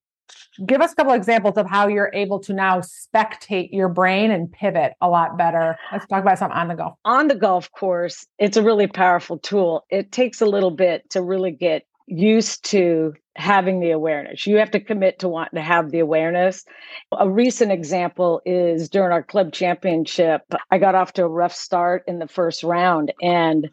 give 0.66 0.82
us 0.82 0.92
a 0.92 0.96
couple 0.96 1.14
of 1.14 1.18
examples 1.18 1.58
of 1.58 1.68
how 1.68 1.88
you're 1.88 2.12
able 2.14 2.40
to 2.42 2.54
now 2.54 2.82
spectate 2.82 3.70
your 3.72 3.90
brain 3.90 4.32
and 4.32 4.52
pivot 4.52 4.94
a 5.02 5.10
lot 5.10 5.38
better. 5.38 5.78
Let's 5.92 6.06
talk 6.08 6.22
about 6.22 6.38
something 6.38 6.58
on 6.58 6.68
the 6.68 6.76
golf. 6.76 6.96
On 7.06 7.28
the 7.28 7.36
golf 7.36 7.72
course, 7.72 8.26
it's 8.38 8.58
a 8.58 8.64
really 8.64 8.88
powerful 8.88 9.38
tool. 9.38 9.86
It 9.90 10.12
takes 10.12 10.42
a 10.42 10.46
little 10.46 10.72
bit 10.72 11.10
to 11.12 11.22
really 11.22 11.52
get 11.52 11.84
used 12.08 12.64
to 12.72 13.14
having 13.36 13.80
the 13.80 13.92
awareness. 13.92 14.48
You 14.48 14.58
have 14.58 14.72
to 14.72 14.80
commit 14.80 15.20
to 15.20 15.28
want 15.28 15.54
to 15.54 15.62
have 15.62 15.92
the 15.92 16.00
awareness. 16.00 16.66
A 17.12 17.30
recent 17.30 17.72
example 17.72 18.42
is 18.46 18.90
during 18.90 19.12
our 19.12 19.22
club 19.22 19.52
championship, 19.54 20.42
I 20.72 20.80
got 20.80 20.96
off 20.96 21.14
to 21.14 21.24
a 21.24 21.30
rough 21.30 21.54
start 21.54 22.04
in 22.08 22.20
the 22.20 22.28
first 22.28 22.64
round 22.64 23.14
and 23.22 23.70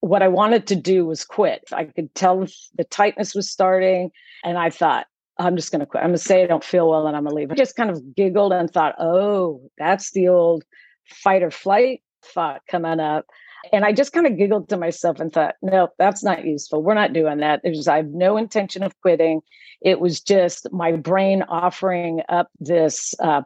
what 0.00 0.22
I 0.22 0.28
wanted 0.28 0.66
to 0.68 0.76
do 0.76 1.06
was 1.06 1.24
quit. 1.24 1.64
I 1.72 1.84
could 1.84 2.14
tell 2.14 2.46
the 2.76 2.84
tightness 2.84 3.34
was 3.34 3.50
starting 3.50 4.10
and 4.42 4.58
I 4.58 4.70
thought 4.70 5.06
I'm 5.38 5.56
just 5.56 5.70
going 5.70 5.80
to 5.80 5.86
quit. 5.86 6.02
I'm 6.02 6.10
going 6.10 6.18
to 6.18 6.24
say 6.24 6.42
I 6.42 6.46
don't 6.46 6.64
feel 6.64 6.88
well 6.88 7.06
and 7.06 7.16
I'm 7.16 7.24
going 7.24 7.34
to 7.34 7.40
leave. 7.40 7.52
I 7.52 7.54
just 7.54 7.76
kind 7.76 7.90
of 7.90 8.14
giggled 8.14 8.52
and 8.52 8.70
thought, 8.70 8.96
"Oh, 8.98 9.62
that's 9.78 10.12
the 10.12 10.28
old 10.28 10.64
fight 11.08 11.42
or 11.42 11.50
flight 11.50 12.02
thought 12.24 12.62
coming 12.68 13.00
up." 13.00 13.26
And 13.72 13.84
I 13.84 13.92
just 13.92 14.12
kind 14.12 14.26
of 14.26 14.36
giggled 14.36 14.68
to 14.70 14.76
myself 14.76 15.20
and 15.20 15.32
thought, 15.32 15.54
no, 15.62 15.88
that's 15.98 16.24
not 16.24 16.44
useful. 16.44 16.82
We're 16.82 16.94
not 16.94 17.12
doing 17.12 17.38
that. 17.38 17.60
Was, 17.64 17.88
I 17.88 17.98
have 17.98 18.08
no 18.08 18.36
intention 18.36 18.82
of 18.82 18.98
quitting. 19.00 19.40
It 19.80 20.00
was 20.00 20.20
just 20.20 20.72
my 20.72 20.92
brain 20.92 21.42
offering 21.42 22.22
up 22.28 22.48
this 22.58 23.14
uh, 23.20 23.42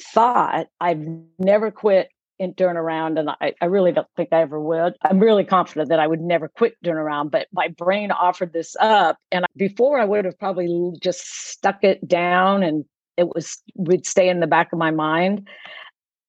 thought. 0.00 0.68
I've 0.80 1.04
never 1.38 1.70
quit 1.70 2.08
in 2.38 2.54
a 2.58 2.86
and 3.18 3.30
I, 3.30 3.54
I 3.60 3.64
really 3.66 3.92
don't 3.92 4.06
think 4.16 4.28
I 4.32 4.42
ever 4.42 4.60
would. 4.60 4.94
I'm 5.02 5.18
really 5.18 5.44
confident 5.44 5.88
that 5.88 5.98
I 5.98 6.06
would 6.06 6.20
never 6.20 6.48
quit 6.48 6.76
during 6.82 6.98
a 6.98 7.02
round, 7.02 7.30
but 7.30 7.48
my 7.52 7.68
brain 7.68 8.10
offered 8.12 8.52
this 8.52 8.76
up. 8.78 9.18
And 9.32 9.44
before 9.56 9.98
I 9.98 10.04
would 10.04 10.24
have 10.24 10.38
probably 10.38 10.92
just 11.02 11.20
stuck 11.50 11.82
it 11.82 12.06
down 12.06 12.62
and 12.62 12.84
it 13.16 13.34
was 13.34 13.60
would 13.74 14.06
stay 14.06 14.28
in 14.28 14.38
the 14.38 14.46
back 14.46 14.72
of 14.72 14.78
my 14.78 14.92
mind. 14.92 15.48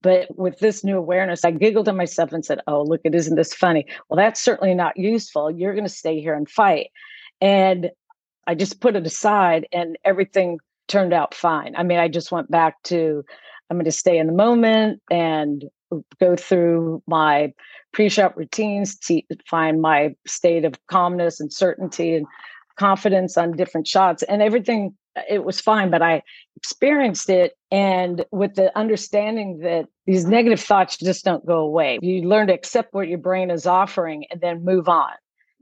But 0.01 0.37
with 0.37 0.59
this 0.59 0.83
new 0.83 0.97
awareness, 0.97 1.43
I 1.43 1.51
giggled 1.51 1.85
to 1.85 1.93
myself 1.93 2.31
and 2.31 2.45
said, 2.45 2.61
Oh, 2.67 2.83
look, 2.83 3.01
it 3.03 3.15
isn't 3.15 3.35
this 3.35 3.53
funny. 3.53 3.85
Well, 4.07 4.17
that's 4.17 4.41
certainly 4.41 4.73
not 4.73 4.97
useful. 4.97 5.51
You're 5.51 5.73
going 5.73 5.85
to 5.85 5.89
stay 5.89 6.21
here 6.21 6.35
and 6.35 6.49
fight. 6.49 6.87
And 7.41 7.91
I 8.47 8.55
just 8.55 8.79
put 8.79 8.95
it 8.95 9.05
aside 9.05 9.67
and 9.71 9.97
everything 10.05 10.59
turned 10.87 11.13
out 11.13 11.33
fine. 11.33 11.75
I 11.75 11.83
mean, 11.83 11.99
I 11.99 12.07
just 12.07 12.31
went 12.31 12.49
back 12.49 12.81
to, 12.83 13.23
I'm 13.69 13.77
going 13.77 13.85
to 13.85 13.91
stay 13.91 14.17
in 14.17 14.27
the 14.27 14.33
moment 14.33 15.01
and 15.11 15.65
go 16.19 16.35
through 16.35 17.03
my 17.07 17.53
pre-shot 17.93 18.37
routines 18.37 18.97
to 18.97 19.21
find 19.45 19.81
my 19.81 20.15
state 20.25 20.65
of 20.65 20.73
calmness 20.87 21.39
and 21.39 21.51
certainty 21.51 22.15
and 22.15 22.25
confidence 22.77 23.37
on 23.37 23.51
different 23.51 23.87
shots 23.87 24.23
and 24.23 24.41
everything 24.41 24.95
it 25.29 25.43
was 25.43 25.59
fine, 25.59 25.89
but 25.89 26.01
I 26.01 26.23
experienced 26.55 27.29
it 27.29 27.53
and 27.71 28.25
with 28.31 28.55
the 28.55 28.75
understanding 28.77 29.59
that 29.59 29.87
these 30.05 30.25
negative 30.25 30.59
thoughts 30.59 30.97
just 30.97 31.25
don't 31.25 31.45
go 31.45 31.59
away. 31.59 31.99
You 32.01 32.27
learn 32.27 32.47
to 32.47 32.53
accept 32.53 32.93
what 32.93 33.07
your 33.07 33.17
brain 33.17 33.51
is 33.51 33.65
offering 33.65 34.25
and 34.31 34.41
then 34.41 34.63
move 34.63 34.89
on. 34.89 35.11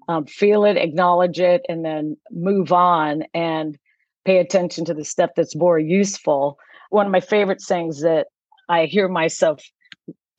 Um, 0.10 0.26
feel 0.26 0.64
it, 0.64 0.78
acknowledge 0.78 1.40
it, 1.40 1.64
and 1.68 1.84
then 1.84 2.16
move 2.32 2.72
on 2.72 3.24
and 3.34 3.78
pay 4.26 4.38
attention 4.38 4.86
to 4.86 4.94
the 4.94 5.04
stuff 5.04 5.32
that's 5.36 5.56
more 5.56 5.80
useful. 5.80 6.58
One 6.90 7.06
of 7.06 7.12
my 7.12 7.20
favorite 7.20 7.62
sayings 7.62 8.02
that 8.02 8.28
I 8.70 8.86
hear 8.86 9.10
myself 9.10 9.62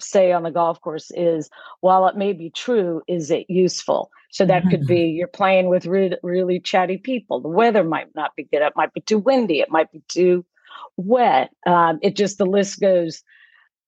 say 0.01 0.33
on 0.33 0.43
the 0.43 0.51
golf 0.51 0.81
course 0.81 1.11
is 1.15 1.51
while 1.81 2.07
it 2.07 2.17
may 2.17 2.33
be 2.33 2.51
true, 2.51 3.03
is 3.09 3.31
it 3.31 3.47
useful? 3.49 4.11
So 4.31 4.45
that 4.45 4.65
could 4.71 4.87
be 4.87 4.97
mm-hmm. 4.97 5.17
you're 5.17 5.29
playing 5.29 5.69
with 5.69 5.87
re- 5.87 6.17
really 6.23 6.61
chatty 6.61 6.99
people. 6.99 7.41
The 7.41 7.49
weather 7.49 7.83
might 7.83 8.15
not 8.15 8.37
be 8.37 8.45
good. 8.45 8.63
It 8.63 8.75
might 8.77 8.93
be 8.93 9.01
too 9.01 9.19
windy. 9.19 9.61
It 9.61 9.71
might 9.71 9.91
be 9.91 10.03
too 10.09 10.45
wet. 10.97 11.51
Um, 11.67 11.99
it 12.03 12.15
just, 12.15 12.39
the 12.39 12.47
list 12.47 12.81
goes 12.81 13.23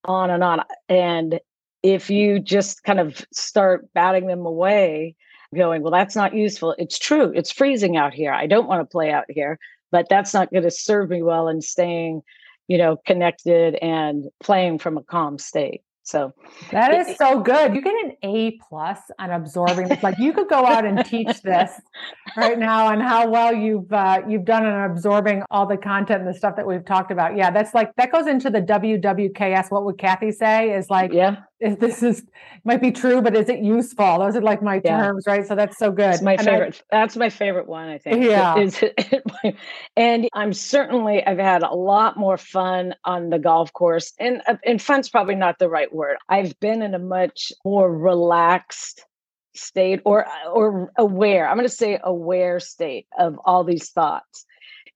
on 0.05 0.31
and 0.31 0.43
on. 0.43 0.63
And 0.89 1.41
if 1.83 2.11
you 2.11 2.41
just 2.41 2.85
kind 2.85 3.01
of 3.01 3.25
start 3.33 3.93
batting 3.93 4.27
them 4.27 4.47
away, 4.47 5.15
going, 5.55 5.83
well, 5.83 5.93
that's 5.93 6.17
not 6.17 6.35
useful. 6.35 6.75
It's 6.79 6.99
true. 6.99 7.33
It's 7.35 7.51
freezing 7.51 7.97
out 7.97 8.15
here. 8.15 8.33
I 8.33 8.47
don't 8.47 8.69
want 8.69 8.81
to 8.81 8.91
play 8.91 9.11
out 9.11 9.25
here, 9.29 9.59
but 9.91 10.09
that's 10.09 10.33
not 10.33 10.51
going 10.51 10.63
to 10.63 10.71
serve 10.71 11.11
me 11.11 11.23
well 11.23 11.49
in 11.49 11.61
staying, 11.61 12.23
you 12.69 12.79
know, 12.79 12.97
connected 13.05 13.75
and 13.77 14.27
playing 14.41 14.79
from 14.79 14.97
a 14.97 15.03
calm 15.03 15.39
state. 15.39 15.83
So 16.11 16.35
that 16.73 16.93
is 16.93 17.17
so 17.17 17.41
good. 17.41 17.75
You 17.75 17.81
get 17.81 17.95
an 18.05 18.17
A 18.25 18.59
plus 18.69 18.99
on 19.21 19.31
absorbing 19.31 19.89
this. 19.89 20.03
Like 20.03 20.19
you 20.19 20.33
could 20.33 20.49
go 20.49 20.67
out 20.67 20.85
and 20.85 21.05
teach 21.07 21.41
this 21.43 21.71
right 22.37 22.59
now 22.59 22.89
and 22.89 23.01
how 23.01 23.29
well 23.29 23.55
you've 23.55 23.93
uh, 23.93 24.23
you've 24.29 24.45
done 24.45 24.67
on 24.67 24.91
absorbing 24.91 25.45
all 25.51 25.67
the 25.67 25.77
content 25.77 26.23
and 26.23 26.29
the 26.29 26.37
stuff 26.37 26.57
that 26.57 26.67
we've 26.67 26.85
talked 26.85 27.13
about. 27.13 27.37
Yeah, 27.37 27.51
that's 27.51 27.75
like 27.75 27.95
that 27.97 28.11
goes 28.11 28.27
into 28.27 28.51
the 28.51 28.61
WWKS. 28.61 29.71
What 29.71 29.85
would 29.85 29.99
Kathy 29.99 30.33
say? 30.33 30.73
Is 30.75 30.91
like 30.91 31.13
yeah 31.13 31.37
if 31.61 31.79
this 31.79 32.03
is 32.03 32.25
might 32.65 32.81
be 32.81 32.91
true, 32.91 33.23
but 33.23 33.37
is 33.37 33.49
it 33.49 33.61
useful? 33.61 34.19
Those 34.19 34.37
are 34.37 34.41
like 34.41 34.63
my 34.63 34.81
yeah. 34.85 35.03
terms, 35.03 35.25
right? 35.27 35.47
So 35.47 35.55
that's 35.55 35.79
so 35.79 35.93
good. 35.93 36.15
It's 36.15 36.23
my 36.23 36.35
and 36.35 36.43
favorite. 36.43 36.83
I, 36.91 37.01
that's 37.01 37.17
my 37.17 37.29
favorite 37.29 37.69
one. 37.69 37.89
I 37.89 37.99
think. 37.99 38.25
Yeah. 38.25 38.57
Is 38.59 38.83
and 39.97 40.29
I'm 40.33 40.53
certainly 40.53 41.25
I've 41.25 41.39
had 41.39 41.63
a 41.63 41.75
lot 41.75 42.17
more 42.17 42.37
fun 42.37 42.95
on 43.05 43.31
the 43.31 43.39
golf 43.39 43.73
course, 43.73 44.13
and 44.19 44.43
uh, 44.47 44.57
and 44.65 44.81
fun's 44.81 45.09
probably 45.09 45.35
not 45.35 45.59
the 45.59 45.69
right 45.69 45.93
word. 45.95 46.17
I've 46.29 46.59
been 46.61 46.83
in 46.83 46.95
a 46.95 46.99
much 46.99 47.53
more 47.65 47.95
relaxed 47.95 49.05
state, 49.55 50.01
or 50.05 50.27
or 50.53 50.93
aware. 50.97 51.49
I'm 51.49 51.57
going 51.57 51.69
to 51.69 51.75
say 51.75 51.99
aware 52.03 52.61
state 52.61 53.07
of 53.19 53.39
all 53.45 53.65
these 53.65 53.91
thoughts. 53.91 54.47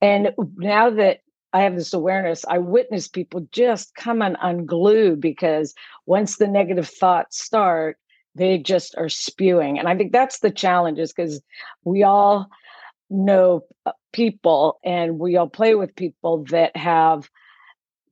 And 0.00 0.32
now 0.56 0.90
that 0.90 1.20
I 1.54 1.62
have 1.62 1.76
this 1.76 1.94
awareness. 1.94 2.44
I 2.48 2.58
witness 2.58 3.06
people 3.06 3.46
just 3.52 3.94
come 3.94 4.20
and 4.22 4.36
unglue 4.38 5.18
because 5.20 5.72
once 6.04 6.36
the 6.36 6.48
negative 6.48 6.88
thoughts 6.88 7.40
start, 7.40 7.96
they 8.34 8.58
just 8.58 8.96
are 8.98 9.08
spewing. 9.08 9.78
And 9.78 9.88
I 9.88 9.96
think 9.96 10.12
that's 10.12 10.40
the 10.40 10.50
challenge 10.50 10.98
is 10.98 11.12
because 11.12 11.40
we 11.84 12.02
all 12.02 12.48
know 13.08 13.62
uh, 13.86 13.92
people 14.12 14.80
and 14.84 15.20
we 15.20 15.36
all 15.36 15.48
play 15.48 15.76
with 15.76 15.94
people 15.94 16.44
that 16.50 16.76
have 16.76 17.30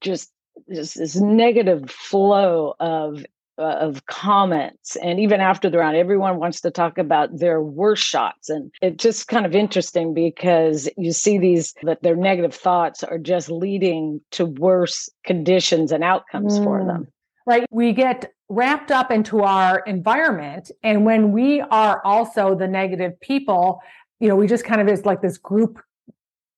just 0.01 0.31
this, 0.69 0.95
this 0.95 1.17
negative 1.17 1.91
flow 1.91 2.75
of 2.79 3.27
uh, 3.59 3.63
of 3.63 4.07
comments 4.07 4.97
and 4.97 5.21
even 5.21 5.41
after 5.41 5.69
the 5.69 5.79
round 5.79 5.95
everyone 5.95 6.39
wants 6.39 6.61
to 6.63 6.71
talk 6.71 6.97
about 6.97 7.39
their 7.39 7.61
worst 7.61 8.03
shots 8.03 8.49
and 8.49 8.73
it's 8.81 9.03
just 9.03 9.29
kind 9.29 9.45
of 9.45 9.55
interesting 9.55 10.15
because 10.15 10.89
you 10.97 11.13
see 11.13 11.37
these 11.37 11.75
that 11.83 12.03
their 12.03 12.17
negative 12.17 12.55
thoughts 12.55 13.05
are 13.05 13.19
just 13.19 13.51
leading 13.51 14.21
to 14.31 14.47
worse 14.47 15.11
conditions 15.25 15.93
and 15.93 16.03
outcomes 16.03 16.59
mm. 16.59 16.65
for 16.65 16.83
them 16.85 17.07
right 17.47 17.67
we 17.71 17.93
get 17.93 18.33
wrapped 18.49 18.91
up 18.91 19.11
into 19.11 19.43
our 19.43 19.81
environment 19.81 20.71
and 20.83 21.05
when 21.05 21.31
we 21.31 21.61
are 21.61 22.03
also 22.07 22.55
the 22.55 22.69
negative 22.69 23.21
people 23.21 23.81
you 24.19 24.29
know 24.29 24.37
we 24.37 24.47
just 24.47 24.65
kind 24.65 24.81
of 24.81 24.89
is 24.89 25.05
like 25.05 25.21
this 25.21 25.37
group 25.37 25.79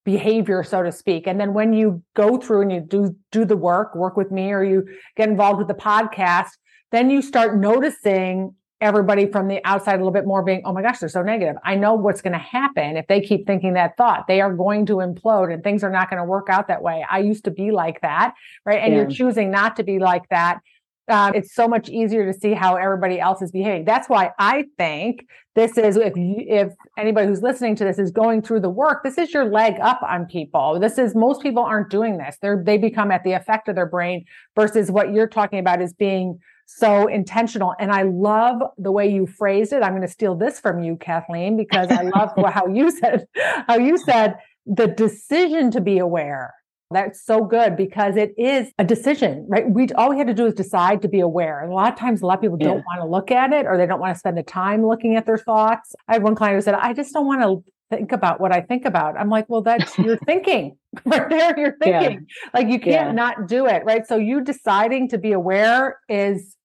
behavior 0.04 0.62
so 0.62 0.82
to 0.82 0.92
speak 0.92 1.26
and 1.26 1.40
then 1.40 1.54
when 1.54 1.72
you 1.72 2.02
go 2.14 2.36
through 2.36 2.60
and 2.60 2.70
you 2.70 2.80
do 2.80 3.16
do 3.32 3.44
the 3.44 3.56
work 3.56 3.96
work 3.96 4.16
with 4.16 4.30
me 4.30 4.52
or 4.52 4.62
you 4.62 4.86
get 5.16 5.28
involved 5.28 5.58
with 5.58 5.66
the 5.66 5.74
podcast 5.74 6.50
then 6.92 7.10
you 7.10 7.22
start 7.22 7.58
noticing 7.58 8.54
everybody 8.80 9.26
from 9.26 9.48
the 9.48 9.60
outside 9.64 9.94
a 9.94 9.98
little 9.98 10.12
bit 10.12 10.26
more 10.26 10.42
being, 10.42 10.62
oh 10.64 10.72
my 10.72 10.82
gosh, 10.82 10.98
they're 10.98 11.08
so 11.08 11.22
negative. 11.22 11.56
I 11.64 11.74
know 11.74 11.94
what's 11.94 12.20
going 12.20 12.34
to 12.34 12.38
happen 12.38 12.96
if 12.96 13.06
they 13.06 13.20
keep 13.20 13.46
thinking 13.46 13.74
that 13.74 13.96
thought. 13.96 14.26
They 14.28 14.40
are 14.40 14.52
going 14.52 14.86
to 14.86 14.94
implode 14.96 15.52
and 15.52 15.62
things 15.64 15.82
are 15.82 15.90
not 15.90 16.10
going 16.10 16.20
to 16.20 16.24
work 16.24 16.48
out 16.50 16.68
that 16.68 16.82
way. 16.82 17.04
I 17.08 17.20
used 17.20 17.44
to 17.44 17.50
be 17.50 17.70
like 17.70 18.00
that, 18.02 18.34
right? 18.66 18.80
And 18.82 18.92
yeah. 18.92 19.00
you're 19.00 19.10
choosing 19.10 19.50
not 19.50 19.76
to 19.76 19.84
be 19.84 19.98
like 19.98 20.28
that. 20.28 20.58
Um, 21.06 21.34
it's 21.34 21.54
so 21.54 21.68
much 21.68 21.90
easier 21.90 22.30
to 22.30 22.38
see 22.38 22.54
how 22.54 22.76
everybody 22.76 23.20
else 23.20 23.42
is 23.42 23.52
behaving. 23.52 23.84
That's 23.84 24.08
why 24.08 24.30
I 24.38 24.64
think 24.78 25.26
this 25.54 25.76
is 25.76 25.96
if 25.96 26.16
you, 26.16 26.36
if 26.38 26.72
anybody 26.96 27.26
who's 27.26 27.42
listening 27.42 27.76
to 27.76 27.84
this 27.84 27.98
is 27.98 28.10
going 28.10 28.40
through 28.40 28.60
the 28.60 28.70
work, 28.70 29.02
this 29.04 29.18
is 29.18 29.32
your 29.32 29.44
leg 29.44 29.74
up 29.82 30.02
on 30.02 30.24
people. 30.24 30.80
This 30.80 30.96
is 30.96 31.14
most 31.14 31.42
people 31.42 31.62
aren't 31.62 31.90
doing 31.90 32.16
this. 32.16 32.38
They're 32.40 32.62
they 32.64 32.78
become 32.78 33.10
at 33.10 33.22
the 33.22 33.32
effect 33.32 33.68
of 33.68 33.74
their 33.74 33.86
brain 33.86 34.24
versus 34.56 34.90
what 34.90 35.12
you're 35.12 35.28
talking 35.28 35.58
about 35.58 35.82
is 35.82 35.92
being 35.92 36.38
so 36.66 37.06
intentional. 37.06 37.74
And 37.78 37.92
I 37.92 38.02
love 38.02 38.62
the 38.78 38.92
way 38.92 39.08
you 39.08 39.26
phrased 39.26 39.72
it. 39.72 39.82
I'm 39.82 39.92
going 39.92 40.02
to 40.02 40.08
steal 40.08 40.34
this 40.34 40.60
from 40.60 40.82
you, 40.82 40.96
Kathleen, 40.96 41.56
because 41.56 41.88
I 41.90 42.02
love 42.02 42.32
how 42.52 42.66
you 42.66 42.90
said, 42.90 43.26
how 43.66 43.76
you 43.76 43.98
said 43.98 44.36
the 44.66 44.86
decision 44.86 45.70
to 45.72 45.80
be 45.80 45.98
aware. 45.98 46.54
That's 46.90 47.24
so 47.24 47.44
good 47.44 47.76
because 47.76 48.16
it 48.16 48.34
is 48.38 48.70
a 48.78 48.84
decision, 48.84 49.46
right? 49.48 49.68
We 49.68 49.88
all 49.96 50.10
we 50.10 50.18
had 50.18 50.28
to 50.28 50.34
do 50.34 50.46
is 50.46 50.54
decide 50.54 51.02
to 51.02 51.08
be 51.08 51.20
aware. 51.20 51.60
And 51.60 51.72
a 51.72 51.74
lot 51.74 51.92
of 51.92 51.98
times, 51.98 52.22
a 52.22 52.26
lot 52.26 52.36
of 52.36 52.40
people 52.40 52.58
yeah. 52.60 52.68
don't 52.68 52.84
want 52.84 53.00
to 53.00 53.06
look 53.06 53.30
at 53.30 53.52
it 53.52 53.66
or 53.66 53.76
they 53.76 53.86
don't 53.86 54.00
want 54.00 54.14
to 54.14 54.18
spend 54.18 54.36
the 54.36 54.42
time 54.42 54.86
looking 54.86 55.16
at 55.16 55.26
their 55.26 55.38
thoughts. 55.38 55.94
I 56.06 56.14
had 56.14 56.22
one 56.22 56.34
client 56.34 56.56
who 56.56 56.60
said, 56.60 56.74
I 56.74 56.92
just 56.92 57.12
don't 57.12 57.26
want 57.26 57.42
to 57.42 57.64
think 57.96 58.12
about 58.12 58.40
what 58.40 58.52
I 58.52 58.60
think 58.60 58.84
about. 58.84 59.18
I'm 59.18 59.28
like, 59.28 59.48
well, 59.48 59.62
that's 59.62 59.98
your 59.98 60.16
thinking 60.18 60.76
right 61.04 61.28
there. 61.28 61.58
You're 61.58 61.76
thinking 61.80 62.26
yeah. 62.28 62.50
like 62.52 62.68
you 62.68 62.78
can't 62.78 63.08
yeah. 63.08 63.12
not 63.12 63.46
do 63.46 63.66
it. 63.66 63.84
Right. 63.84 64.06
So 64.06 64.16
you 64.16 64.42
deciding 64.42 65.08
to 65.10 65.18
be 65.18 65.32
aware 65.32 65.98
is 66.08 66.56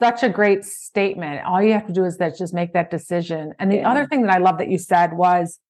such 0.00 0.22
a 0.22 0.28
great 0.28 0.64
statement. 0.64 1.44
All 1.44 1.62
you 1.62 1.72
have 1.72 1.86
to 1.86 1.92
do 1.92 2.04
is 2.04 2.18
that 2.18 2.36
just 2.36 2.52
make 2.52 2.72
that 2.72 2.90
decision. 2.90 3.52
And 3.58 3.70
the 3.70 3.76
yeah. 3.76 3.90
other 3.90 4.06
thing 4.06 4.22
that 4.22 4.32
I 4.32 4.38
love 4.38 4.58
that 4.58 4.68
you 4.68 4.78
said 4.78 5.12
was 5.12 5.60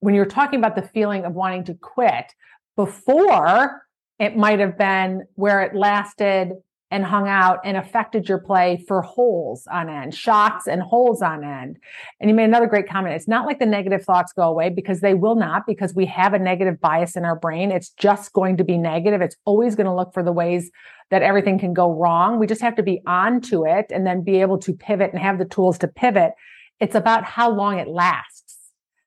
when 0.00 0.14
you're 0.14 0.26
talking 0.26 0.58
about 0.58 0.74
the 0.74 0.82
feeling 0.82 1.24
of 1.24 1.32
wanting 1.32 1.64
to 1.64 1.74
quit 1.74 2.32
before 2.74 3.82
it 4.18 4.36
might 4.36 4.60
have 4.60 4.78
been 4.78 5.24
where 5.34 5.62
it 5.62 5.74
lasted 5.74 6.52
and 6.96 7.04
hung 7.04 7.28
out 7.28 7.60
and 7.62 7.76
affected 7.76 8.28
your 8.28 8.38
play 8.38 8.82
for 8.88 9.02
holes 9.02 9.66
on 9.70 9.88
end, 9.88 10.14
shots 10.14 10.66
and 10.66 10.82
holes 10.82 11.20
on 11.20 11.44
end. 11.44 11.78
And 12.18 12.30
you 12.30 12.34
made 12.34 12.44
another 12.44 12.66
great 12.66 12.88
comment. 12.88 13.14
It's 13.14 13.28
not 13.28 13.46
like 13.46 13.58
the 13.58 13.66
negative 13.66 14.02
thoughts 14.02 14.32
go 14.32 14.44
away 14.44 14.70
because 14.70 15.00
they 15.00 15.12
will 15.12 15.36
not, 15.36 15.66
because 15.66 15.94
we 15.94 16.06
have 16.06 16.32
a 16.32 16.38
negative 16.38 16.80
bias 16.80 17.14
in 17.14 17.24
our 17.24 17.38
brain. 17.38 17.70
It's 17.70 17.90
just 17.90 18.32
going 18.32 18.56
to 18.56 18.64
be 18.64 18.78
negative. 18.78 19.20
It's 19.20 19.36
always 19.44 19.76
going 19.76 19.86
to 19.86 19.94
look 19.94 20.14
for 20.14 20.22
the 20.22 20.32
ways 20.32 20.70
that 21.10 21.22
everything 21.22 21.58
can 21.58 21.74
go 21.74 21.92
wrong. 21.92 22.38
We 22.38 22.46
just 22.46 22.62
have 22.62 22.76
to 22.76 22.82
be 22.82 23.02
on 23.06 23.42
to 23.42 23.64
it 23.64 23.86
and 23.90 24.06
then 24.06 24.24
be 24.24 24.40
able 24.40 24.58
to 24.60 24.72
pivot 24.72 25.12
and 25.12 25.20
have 25.20 25.38
the 25.38 25.44
tools 25.44 25.78
to 25.78 25.88
pivot. 25.88 26.32
It's 26.80 26.94
about 26.94 27.24
how 27.24 27.50
long 27.50 27.78
it 27.78 27.88
lasts. 27.88 28.45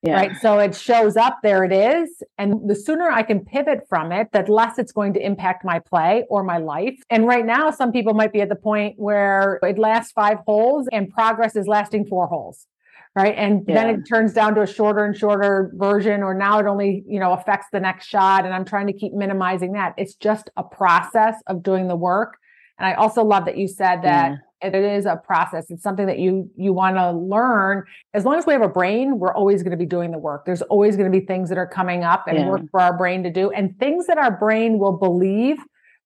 Yeah. 0.02 0.14
Right. 0.14 0.36
So 0.40 0.58
it 0.58 0.74
shows 0.74 1.16
up, 1.16 1.40
there 1.42 1.62
it 1.62 1.72
is. 1.72 2.22
And 2.38 2.68
the 2.68 2.74
sooner 2.74 3.10
I 3.10 3.22
can 3.22 3.44
pivot 3.44 3.80
from 3.86 4.12
it, 4.12 4.28
the 4.32 4.50
less 4.50 4.78
it's 4.78 4.92
going 4.92 5.12
to 5.14 5.20
impact 5.24 5.62
my 5.62 5.78
play 5.78 6.24
or 6.30 6.42
my 6.42 6.56
life. 6.56 6.98
And 7.10 7.26
right 7.26 7.44
now, 7.44 7.70
some 7.70 7.92
people 7.92 8.14
might 8.14 8.32
be 8.32 8.40
at 8.40 8.48
the 8.48 8.56
point 8.56 8.94
where 8.96 9.58
it 9.62 9.78
lasts 9.78 10.12
five 10.12 10.38
holes 10.46 10.88
and 10.90 11.10
progress 11.10 11.54
is 11.54 11.66
lasting 11.66 12.06
four 12.06 12.26
holes. 12.28 12.66
Right. 13.14 13.34
And 13.36 13.64
yeah. 13.66 13.74
then 13.74 13.90
it 13.90 14.02
turns 14.08 14.32
down 14.32 14.54
to 14.54 14.62
a 14.62 14.66
shorter 14.66 15.04
and 15.04 15.16
shorter 15.16 15.72
version, 15.74 16.22
or 16.22 16.32
now 16.32 16.60
it 16.60 16.66
only, 16.66 17.04
you 17.06 17.18
know, 17.18 17.32
affects 17.32 17.66
the 17.72 17.80
next 17.80 18.06
shot. 18.06 18.46
And 18.46 18.54
I'm 18.54 18.64
trying 18.64 18.86
to 18.86 18.92
keep 18.92 19.12
minimizing 19.12 19.72
that. 19.72 19.94
It's 19.98 20.14
just 20.14 20.48
a 20.56 20.62
process 20.62 21.34
of 21.48 21.62
doing 21.62 21.88
the 21.88 21.96
work. 21.96 22.36
And 22.78 22.86
I 22.86 22.94
also 22.94 23.22
love 23.24 23.44
that 23.46 23.58
you 23.58 23.68
said 23.68 24.02
that 24.02 24.30
yeah 24.30 24.36
it 24.62 24.74
is 24.74 25.06
a 25.06 25.16
process. 25.16 25.70
It's 25.70 25.82
something 25.82 26.06
that 26.06 26.18
you 26.18 26.50
you 26.56 26.72
want 26.72 26.96
to 26.96 27.12
learn. 27.12 27.84
As 28.14 28.24
long 28.24 28.36
as 28.38 28.46
we 28.46 28.52
have 28.52 28.62
a 28.62 28.68
brain 28.68 29.18
we're 29.18 29.34
always 29.34 29.62
going 29.62 29.72
to 29.72 29.76
be 29.76 29.86
doing 29.86 30.10
the 30.10 30.18
work. 30.18 30.44
There's 30.44 30.62
always 30.62 30.96
going 30.96 31.10
to 31.10 31.18
be 31.18 31.24
things 31.24 31.48
that 31.48 31.58
are 31.58 31.66
coming 31.66 32.04
up 32.04 32.24
and 32.26 32.38
yeah. 32.38 32.48
work 32.48 32.62
for 32.70 32.80
our 32.80 32.96
brain 32.96 33.22
to 33.24 33.30
do 33.30 33.50
and 33.50 33.78
things 33.78 34.06
that 34.06 34.18
our 34.18 34.30
brain 34.30 34.78
will 34.78 34.92
believe 34.92 35.58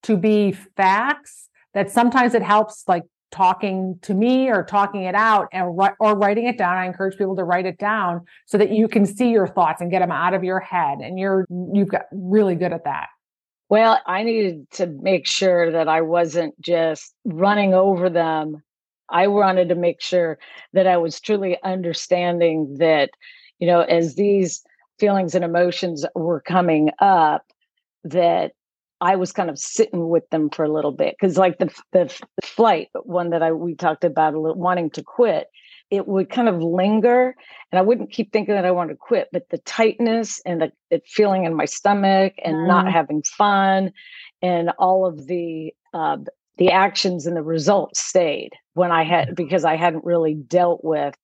to 0.04 0.16
be 0.16 0.52
facts 0.52 1.48
that 1.72 1.90
sometimes 1.90 2.34
it 2.34 2.42
helps 2.42 2.84
like 2.86 3.04
talking 3.30 3.98
to 4.02 4.14
me 4.14 4.48
or 4.48 4.62
talking 4.62 5.02
it 5.02 5.14
out 5.16 5.48
and 5.52 5.66
or 5.98 6.16
writing 6.16 6.46
it 6.46 6.56
down. 6.56 6.76
I 6.76 6.86
encourage 6.86 7.18
people 7.18 7.34
to 7.36 7.44
write 7.44 7.66
it 7.66 7.78
down 7.78 8.24
so 8.46 8.56
that 8.58 8.70
you 8.70 8.86
can 8.86 9.04
see 9.04 9.30
your 9.30 9.48
thoughts 9.48 9.80
and 9.80 9.90
get 9.90 9.98
them 9.98 10.12
out 10.12 10.34
of 10.34 10.44
your 10.44 10.60
head 10.60 10.98
and 11.00 11.18
you're 11.18 11.44
you've 11.72 11.88
got 11.88 12.02
really 12.12 12.54
good 12.54 12.72
at 12.72 12.84
that 12.84 13.08
well, 13.74 14.00
I 14.06 14.22
needed 14.22 14.70
to 14.74 14.86
make 14.86 15.26
sure 15.26 15.72
that 15.72 15.88
I 15.88 16.00
wasn't 16.00 16.54
just 16.60 17.12
running 17.24 17.74
over 17.74 18.08
them. 18.08 18.62
I 19.08 19.26
wanted 19.26 19.68
to 19.68 19.74
make 19.74 20.00
sure 20.00 20.38
that 20.74 20.86
I 20.86 20.96
was 20.96 21.18
truly 21.18 21.58
understanding 21.64 22.76
that, 22.78 23.10
you 23.58 23.66
know, 23.66 23.80
as 23.80 24.14
these 24.14 24.62
feelings 25.00 25.34
and 25.34 25.44
emotions 25.44 26.06
were 26.14 26.40
coming 26.40 26.90
up, 27.00 27.42
that 28.04 28.52
I 29.00 29.16
was 29.16 29.32
kind 29.32 29.50
of 29.50 29.58
sitting 29.58 30.08
with 30.08 30.30
them 30.30 30.50
for 30.50 30.64
a 30.64 30.72
little 30.72 30.92
bit 30.92 31.16
because, 31.18 31.36
like 31.36 31.58
the 31.58 31.68
the 31.90 32.16
flight 32.44 32.90
one 33.02 33.30
that 33.30 33.42
I 33.42 33.50
we 33.50 33.74
talked 33.74 34.04
about, 34.04 34.36
little, 34.36 34.54
wanting 34.54 34.90
to 34.90 35.02
quit, 35.02 35.48
it 35.96 36.08
would 36.08 36.30
kind 36.30 36.48
of 36.48 36.62
linger 36.62 37.34
and 37.72 37.78
I 37.78 37.82
wouldn't 37.82 38.12
keep 38.12 38.32
thinking 38.32 38.54
that 38.54 38.64
I 38.64 38.70
wanted 38.70 38.94
to 38.94 38.98
quit, 38.98 39.28
but 39.32 39.48
the 39.50 39.58
tightness 39.58 40.40
and 40.46 40.60
the, 40.60 40.72
the 40.90 41.00
feeling 41.06 41.44
in 41.44 41.54
my 41.54 41.64
stomach 41.64 42.34
and 42.44 42.56
mm. 42.56 42.68
not 42.68 42.90
having 42.90 43.22
fun 43.22 43.92
and 44.42 44.70
all 44.78 45.06
of 45.06 45.26
the 45.26 45.72
uh, 45.92 46.18
the 46.56 46.70
actions 46.70 47.26
and 47.26 47.36
the 47.36 47.42
results 47.42 48.00
stayed 48.00 48.50
when 48.74 48.92
I 48.92 49.04
had 49.04 49.34
because 49.34 49.64
I 49.64 49.76
hadn't 49.76 50.04
really 50.04 50.34
dealt 50.34 50.84
with 50.84 51.16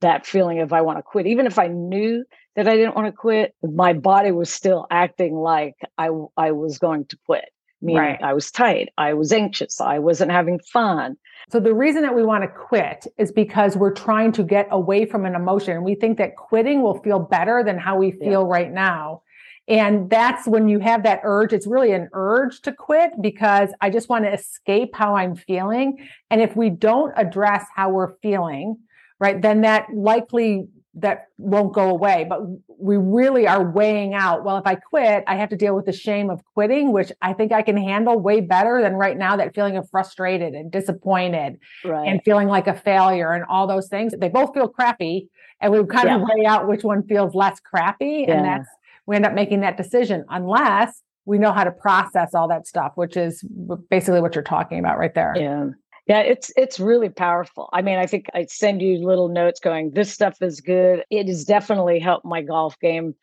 that 0.00 0.26
feeling 0.26 0.60
of 0.60 0.72
I 0.72 0.80
want 0.82 0.98
to 0.98 1.02
quit. 1.02 1.26
Even 1.26 1.46
if 1.46 1.58
I 1.58 1.66
knew 1.66 2.24
that 2.56 2.68
I 2.68 2.76
didn't 2.76 2.96
want 2.96 3.06
to 3.06 3.12
quit, 3.12 3.54
my 3.62 3.92
body 3.92 4.32
was 4.32 4.50
still 4.50 4.86
acting 4.90 5.34
like 5.34 5.74
I 5.98 6.10
I 6.36 6.52
was 6.52 6.78
going 6.78 7.06
to 7.06 7.18
quit. 7.26 7.44
Meaning 7.80 8.00
right. 8.00 8.22
I 8.22 8.32
was 8.32 8.52
tight, 8.52 8.90
I 8.96 9.14
was 9.14 9.32
anxious, 9.32 9.80
I 9.80 9.98
wasn't 9.98 10.30
having 10.30 10.60
fun. 10.72 11.16
So 11.50 11.60
the 11.60 11.74
reason 11.74 12.02
that 12.02 12.14
we 12.14 12.22
want 12.22 12.44
to 12.44 12.48
quit 12.48 13.06
is 13.18 13.32
because 13.32 13.76
we're 13.76 13.92
trying 13.92 14.32
to 14.32 14.42
get 14.42 14.68
away 14.70 15.04
from 15.04 15.26
an 15.26 15.34
emotion. 15.34 15.76
And 15.76 15.84
we 15.84 15.94
think 15.94 16.18
that 16.18 16.36
quitting 16.36 16.82
will 16.82 17.00
feel 17.02 17.18
better 17.18 17.62
than 17.64 17.78
how 17.78 17.96
we 17.96 18.12
feel 18.12 18.42
yeah. 18.42 18.46
right 18.46 18.72
now. 18.72 19.22
And 19.68 20.10
that's 20.10 20.46
when 20.46 20.68
you 20.68 20.80
have 20.80 21.04
that 21.04 21.20
urge. 21.22 21.52
It's 21.52 21.66
really 21.66 21.92
an 21.92 22.08
urge 22.12 22.62
to 22.62 22.72
quit 22.72 23.12
because 23.20 23.70
I 23.80 23.90
just 23.90 24.08
want 24.08 24.24
to 24.24 24.32
escape 24.32 24.94
how 24.94 25.14
I'm 25.14 25.36
feeling. 25.36 26.08
And 26.30 26.40
if 26.40 26.56
we 26.56 26.68
don't 26.70 27.12
address 27.16 27.64
how 27.74 27.90
we're 27.90 28.16
feeling, 28.22 28.78
right, 29.20 29.40
then 29.40 29.60
that 29.60 29.86
likely 29.94 30.66
that 30.94 31.28
won't 31.38 31.72
go 31.72 31.88
away. 31.88 32.26
But 32.28 32.42
we 32.78 32.96
really 32.96 33.46
are 33.46 33.70
weighing 33.70 34.12
out, 34.14 34.44
well, 34.44 34.58
if 34.58 34.66
I 34.66 34.74
quit, 34.74 35.24
I 35.26 35.36
have 35.36 35.48
to 35.48 35.56
deal 35.56 35.74
with 35.74 35.86
the 35.86 35.92
shame 35.92 36.28
of 36.28 36.42
quitting, 36.54 36.92
which 36.92 37.10
I 37.22 37.32
think 37.32 37.50
I 37.50 37.62
can 37.62 37.76
handle 37.76 38.18
way 38.18 38.40
better 38.40 38.82
than 38.82 38.94
right 38.94 39.16
now 39.16 39.36
that 39.36 39.54
feeling 39.54 39.76
of 39.76 39.88
frustrated 39.90 40.52
and 40.52 40.70
disappointed 40.70 41.58
right. 41.84 42.06
and 42.06 42.22
feeling 42.24 42.48
like 42.48 42.66
a 42.66 42.74
failure 42.74 43.32
and 43.32 43.44
all 43.48 43.66
those 43.66 43.88
things. 43.88 44.12
They 44.18 44.28
both 44.28 44.52
feel 44.52 44.68
crappy. 44.68 45.28
And 45.60 45.72
we 45.72 45.78
kind 45.86 46.08
yeah. 46.08 46.16
of 46.16 46.22
weigh 46.22 46.44
out 46.44 46.68
which 46.68 46.84
one 46.84 47.06
feels 47.06 47.34
less 47.34 47.58
crappy. 47.60 48.26
Yeah. 48.28 48.34
And 48.34 48.44
that's, 48.44 48.68
we 49.06 49.16
end 49.16 49.24
up 49.24 49.32
making 49.32 49.60
that 49.60 49.76
decision 49.76 50.24
unless 50.28 51.02
we 51.24 51.38
know 51.38 51.52
how 51.52 51.64
to 51.64 51.70
process 51.70 52.34
all 52.34 52.48
that 52.48 52.66
stuff, 52.66 52.92
which 52.96 53.16
is 53.16 53.44
basically 53.88 54.20
what 54.20 54.34
you're 54.34 54.42
talking 54.42 54.78
about 54.78 54.98
right 54.98 55.14
there. 55.14 55.34
Yeah. 55.36 55.68
Yeah, 56.06 56.20
it's 56.20 56.52
it's 56.56 56.80
really 56.80 57.08
powerful. 57.08 57.68
I 57.72 57.80
mean, 57.80 57.98
I 57.98 58.06
think 58.06 58.26
I 58.34 58.46
send 58.46 58.82
you 58.82 58.98
little 58.98 59.28
notes 59.28 59.60
going, 59.60 59.92
this 59.92 60.12
stuff 60.12 60.42
is 60.42 60.60
good. 60.60 61.04
It 61.10 61.28
has 61.28 61.44
definitely 61.44 62.00
helped 62.00 62.24
my 62.24 62.42
golf 62.42 62.78
game 62.80 63.14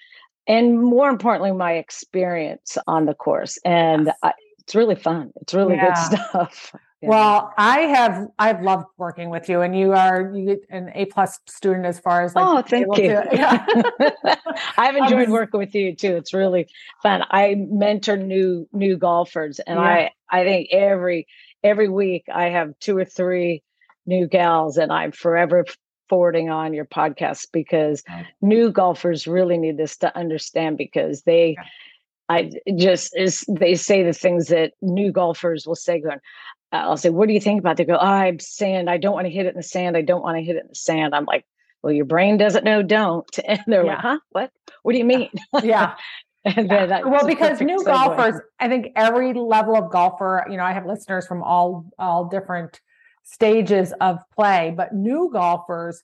and 0.49 0.81
more 0.81 1.09
importantly 1.09 1.51
my 1.51 1.73
experience 1.73 2.77
on 2.87 3.05
the 3.05 3.13
course. 3.13 3.57
And 3.63 4.07
yes. 4.07 4.15
I, 4.23 4.33
it's 4.59 4.75
really 4.75 4.95
fun. 4.95 5.31
It's 5.41 5.53
really 5.53 5.75
yeah. 5.75 5.93
good 5.93 6.17
stuff. 6.17 6.75
Yeah. 7.01 7.09
Well, 7.11 7.53
I 7.57 7.79
have 7.83 8.27
I've 8.39 8.61
loved 8.61 8.87
working 8.97 9.29
with 9.29 9.47
you, 9.47 9.61
and 9.61 9.73
you 9.73 9.93
are 9.93 10.33
you 10.35 10.45
get 10.47 10.59
an 10.69 10.91
A 10.95 11.05
plus 11.05 11.39
student 11.47 11.85
as 11.85 11.97
far 11.97 12.23
as 12.23 12.35
like. 12.35 12.45
Oh, 12.45 12.61
thank 12.61 12.87
you. 12.97 13.07
To, 13.07 13.27
yeah. 13.31 14.35
I've 14.77 14.97
enjoyed 14.97 15.29
working 15.29 15.61
with 15.61 15.73
you 15.73 15.95
too. 15.95 16.17
It's 16.17 16.33
really 16.33 16.67
fun. 17.01 17.23
I 17.31 17.55
mentor 17.55 18.17
new 18.17 18.67
new 18.73 18.97
golfers, 18.97 19.59
and 19.59 19.79
yeah. 19.79 19.85
I 19.85 20.11
I 20.29 20.43
think 20.43 20.73
every 20.73 21.25
every 21.63 21.89
week 21.89 22.25
I 22.33 22.49
have 22.49 22.77
two 22.79 22.97
or 22.97 23.05
three 23.05 23.63
new 24.05 24.27
gals, 24.27 24.77
and 24.77 24.91
I'm 24.91 25.11
forever 25.11 25.65
forwarding 26.09 26.49
on 26.49 26.73
your 26.73 26.85
podcast 26.85 27.47
because 27.53 28.03
new 28.41 28.71
golfers 28.71 29.27
really 29.27 29.57
need 29.57 29.77
this 29.77 29.97
to 29.97 30.15
understand 30.17 30.77
because 30.77 31.23
they. 31.23 31.57
I 32.31 32.51
just 32.77 33.17
is 33.17 33.43
they 33.49 33.73
say 33.73 34.03
the 34.03 34.13
things 34.13 34.49
that 34.49 34.73
new 34.83 35.11
golfers 35.11 35.65
will 35.65 35.73
say 35.73 35.99
going, 35.99 36.19
I'll 36.71 36.97
say, 36.97 37.09
what 37.09 37.27
do 37.27 37.33
you 37.33 37.41
think 37.41 37.59
about? 37.59 37.77
They 37.77 37.85
go, 37.85 37.97
oh, 37.99 38.05
I'm 38.05 38.39
sand. 38.39 38.89
I 38.89 38.97
don't 38.97 39.13
want 39.13 39.25
to 39.25 39.31
hit 39.31 39.45
it 39.45 39.49
in 39.49 39.55
the 39.55 39.63
sand. 39.63 39.97
I 39.97 40.01
don't 40.01 40.21
want 40.21 40.37
to 40.37 40.43
hit 40.43 40.55
it 40.55 40.61
in 40.61 40.67
the 40.67 40.75
sand. 40.75 41.15
I'm 41.15 41.25
like, 41.25 41.45
well, 41.81 41.93
your 41.93 42.05
brain 42.05 42.37
doesn't 42.37 42.63
know 42.63 42.83
don't. 42.83 43.27
And 43.45 43.61
they're 43.67 43.85
yeah. 43.85 43.93
like, 43.93 44.01
huh? 44.01 44.19
What? 44.29 44.51
What 44.83 44.91
do 44.91 44.97
you 44.97 45.05
mean? 45.05 45.29
yeah. 45.63 45.95
yeah. 46.57 47.01
well, 47.03 47.27
because 47.27 47.59
new 47.59 47.83
golfers, 47.83 48.39
I 48.59 48.69
think 48.69 48.87
every 48.95 49.33
level 49.33 49.75
of 49.75 49.91
golfer, 49.91 50.45
you 50.49 50.57
know, 50.57 50.63
I 50.63 50.71
have 50.71 50.85
listeners 50.85 51.27
from 51.27 51.43
all 51.43 51.85
all 51.99 52.25
different 52.25 52.79
stages 53.23 53.93
of 53.99 54.19
play, 54.35 54.73
but 54.75 54.93
new 54.93 55.29
golfers 55.31 56.01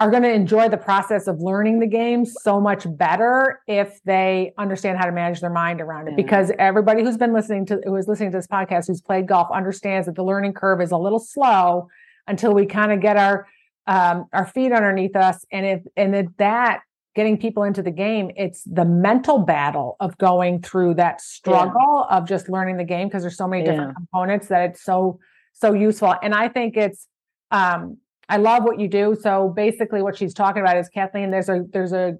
are 0.00 0.10
going 0.10 0.22
to 0.22 0.32
enjoy 0.32 0.68
the 0.68 0.78
process 0.78 1.26
of 1.26 1.40
learning 1.40 1.78
the 1.78 1.86
game 1.86 2.24
so 2.24 2.58
much 2.58 2.86
better 2.96 3.60
if 3.66 4.00
they 4.04 4.52
understand 4.56 4.98
how 4.98 5.04
to 5.04 5.12
manage 5.12 5.40
their 5.40 5.50
mind 5.50 5.80
around 5.80 6.08
it. 6.08 6.12
Yeah. 6.12 6.16
Because 6.16 6.50
everybody 6.58 7.02
who's 7.02 7.18
been 7.18 7.34
listening 7.34 7.66
to 7.66 7.80
who 7.84 7.94
is 7.96 8.08
listening 8.08 8.32
to 8.32 8.38
this 8.38 8.46
podcast 8.46 8.86
who's 8.86 9.02
played 9.02 9.28
golf 9.28 9.48
understands 9.52 10.06
that 10.06 10.14
the 10.14 10.24
learning 10.24 10.54
curve 10.54 10.80
is 10.80 10.90
a 10.90 10.96
little 10.96 11.18
slow 11.18 11.88
until 12.26 12.54
we 12.54 12.64
kind 12.64 12.92
of 12.92 13.00
get 13.00 13.16
our 13.16 13.46
um, 13.86 14.26
our 14.32 14.46
feet 14.46 14.72
underneath 14.72 15.16
us. 15.16 15.44
And 15.52 15.66
if 15.66 15.82
and 15.96 16.32
that 16.38 16.80
getting 17.14 17.36
people 17.36 17.64
into 17.64 17.82
the 17.82 17.90
game, 17.90 18.30
it's 18.36 18.62
the 18.64 18.84
mental 18.84 19.38
battle 19.38 19.96
of 20.00 20.16
going 20.18 20.62
through 20.62 20.94
that 20.94 21.20
struggle 21.20 22.06
yeah. 22.08 22.16
of 22.16 22.28
just 22.28 22.48
learning 22.48 22.76
the 22.76 22.84
game 22.84 23.08
because 23.08 23.22
there's 23.22 23.36
so 23.36 23.48
many 23.48 23.64
different 23.64 23.90
yeah. 23.90 23.94
components 23.94 24.48
that 24.48 24.70
it's 24.70 24.82
so 24.82 25.18
so 25.52 25.72
useful. 25.72 26.14
And 26.22 26.34
I 26.34 26.48
think 26.48 26.76
it's 26.76 27.06
um 27.50 27.98
I 28.28 28.36
love 28.36 28.62
what 28.62 28.78
you 28.78 28.88
do. 28.88 29.16
So 29.20 29.48
basically 29.48 30.02
what 30.02 30.16
she's 30.16 30.32
talking 30.32 30.62
about 30.62 30.76
is 30.76 30.88
Kathleen, 30.88 31.30
there's 31.30 31.48
a 31.48 31.64
there's 31.72 31.92
a 31.92 32.16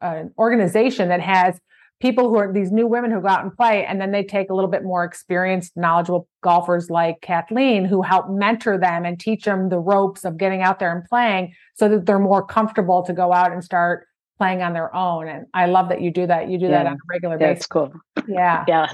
an 0.00 0.32
organization 0.38 1.08
that 1.08 1.20
has 1.20 1.60
people 2.00 2.28
who 2.28 2.36
are 2.36 2.52
these 2.52 2.72
new 2.72 2.86
women 2.86 3.10
who 3.10 3.20
go 3.20 3.28
out 3.28 3.42
and 3.42 3.54
play 3.56 3.84
and 3.84 4.00
then 4.00 4.10
they 4.10 4.24
take 4.24 4.50
a 4.50 4.54
little 4.54 4.70
bit 4.70 4.82
more 4.82 5.04
experienced 5.04 5.76
knowledgeable 5.76 6.26
golfers 6.42 6.90
like 6.90 7.20
kathleen 7.20 7.84
who 7.84 8.02
help 8.02 8.28
mentor 8.28 8.78
them 8.78 9.04
and 9.04 9.20
teach 9.20 9.44
them 9.44 9.68
the 9.68 9.78
ropes 9.78 10.24
of 10.24 10.36
getting 10.36 10.62
out 10.62 10.78
there 10.78 10.94
and 10.96 11.04
playing 11.04 11.54
so 11.74 11.88
that 11.88 12.06
they're 12.06 12.18
more 12.18 12.44
comfortable 12.44 13.02
to 13.02 13.12
go 13.12 13.32
out 13.32 13.52
and 13.52 13.62
start 13.62 14.06
playing 14.40 14.62
on 14.62 14.72
their 14.72 14.94
own. 14.96 15.28
And 15.28 15.46
i 15.52 15.66
love 15.66 15.90
that 15.90 16.00
you 16.00 16.10
do 16.10 16.26
that. 16.26 16.48
You 16.48 16.58
do 16.58 16.64
yeah. 16.64 16.70
that 16.70 16.86
on 16.86 16.94
a 16.94 17.06
regular 17.08 17.38
That's 17.38 17.58
basis. 17.58 17.66
cool. 17.66 17.92
Yeah. 18.26 18.64
Yeah. 18.66 18.86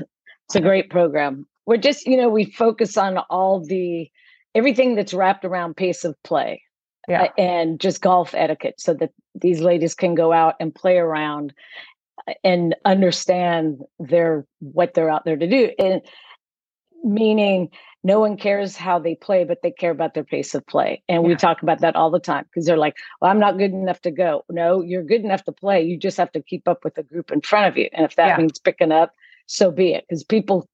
It's 0.46 0.56
a 0.56 0.60
great 0.60 0.90
program. 0.90 1.46
We're 1.66 1.76
just 1.76 2.06
you 2.06 2.16
know 2.16 2.28
we 2.28 2.44
focus 2.44 2.96
on 2.96 3.18
all 3.30 3.64
the 3.64 4.10
everything 4.54 4.96
that's 4.96 5.14
wrapped 5.14 5.44
around 5.44 5.76
pace 5.76 6.04
of 6.04 6.20
play 6.24 6.62
yeah. 7.08 7.28
And 7.38 7.78
just 7.78 8.00
golf 8.00 8.34
etiquette 8.34 8.80
so 8.80 8.92
that 8.94 9.10
these 9.34 9.60
ladies 9.60 9.94
can 9.94 10.16
go 10.16 10.32
out 10.32 10.56
and 10.58 10.74
play 10.74 10.98
around 10.98 11.52
and 12.42 12.74
understand 12.84 13.82
their 13.98 14.46
what 14.60 14.94
they're 14.94 15.10
out 15.10 15.24
there 15.24 15.36
to 15.36 15.46
do 15.46 15.70
and 15.78 16.02
meaning 17.04 17.68
no 18.02 18.18
one 18.20 18.36
cares 18.36 18.76
how 18.76 18.98
they 18.98 19.14
play 19.14 19.44
but 19.44 19.58
they 19.62 19.70
care 19.70 19.90
about 19.90 20.14
their 20.14 20.24
pace 20.24 20.54
of 20.54 20.66
play 20.66 21.02
and 21.08 21.22
yeah. 21.22 21.28
we 21.28 21.36
talk 21.36 21.62
about 21.62 21.80
that 21.80 21.94
all 21.94 22.10
the 22.10 22.18
time 22.18 22.44
because 22.44 22.66
they're 22.66 22.76
like 22.76 22.96
well 23.20 23.30
i'm 23.30 23.38
not 23.38 23.58
good 23.58 23.70
enough 23.70 24.00
to 24.00 24.10
go 24.10 24.44
no 24.50 24.80
you're 24.80 25.04
good 25.04 25.22
enough 25.22 25.44
to 25.44 25.52
play 25.52 25.82
you 25.82 25.96
just 25.96 26.16
have 26.16 26.32
to 26.32 26.42
keep 26.42 26.66
up 26.66 26.84
with 26.84 26.94
the 26.94 27.02
group 27.02 27.30
in 27.30 27.40
front 27.40 27.68
of 27.68 27.76
you 27.76 27.88
and 27.92 28.04
if 28.04 28.16
that 28.16 28.28
yeah. 28.28 28.36
means 28.38 28.58
picking 28.58 28.92
up 28.92 29.12
so 29.46 29.70
be 29.70 29.92
it 29.92 30.04
because 30.08 30.24
people 30.24 30.68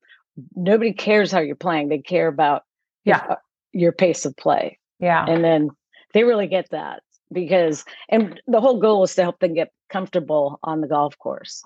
nobody 0.54 0.92
cares 0.92 1.30
how 1.30 1.40
you're 1.40 1.56
playing 1.56 1.88
they 1.88 1.98
care 1.98 2.28
about 2.28 2.62
yeah 3.04 3.24
uh, 3.28 3.36
your 3.72 3.92
pace 3.92 4.24
of 4.24 4.36
play. 4.36 4.78
Yeah. 5.00 5.24
And 5.26 5.42
then 5.42 5.70
they 6.14 6.24
really 6.24 6.46
get 6.46 6.70
that 6.70 7.02
because, 7.32 7.84
and 8.08 8.40
the 8.46 8.60
whole 8.60 8.78
goal 8.78 9.02
is 9.04 9.14
to 9.16 9.22
help 9.22 9.40
them 9.40 9.54
get 9.54 9.72
comfortable 9.92 10.58
on 10.62 10.80
the 10.80 10.88
golf 10.88 11.16
course. 11.18 11.62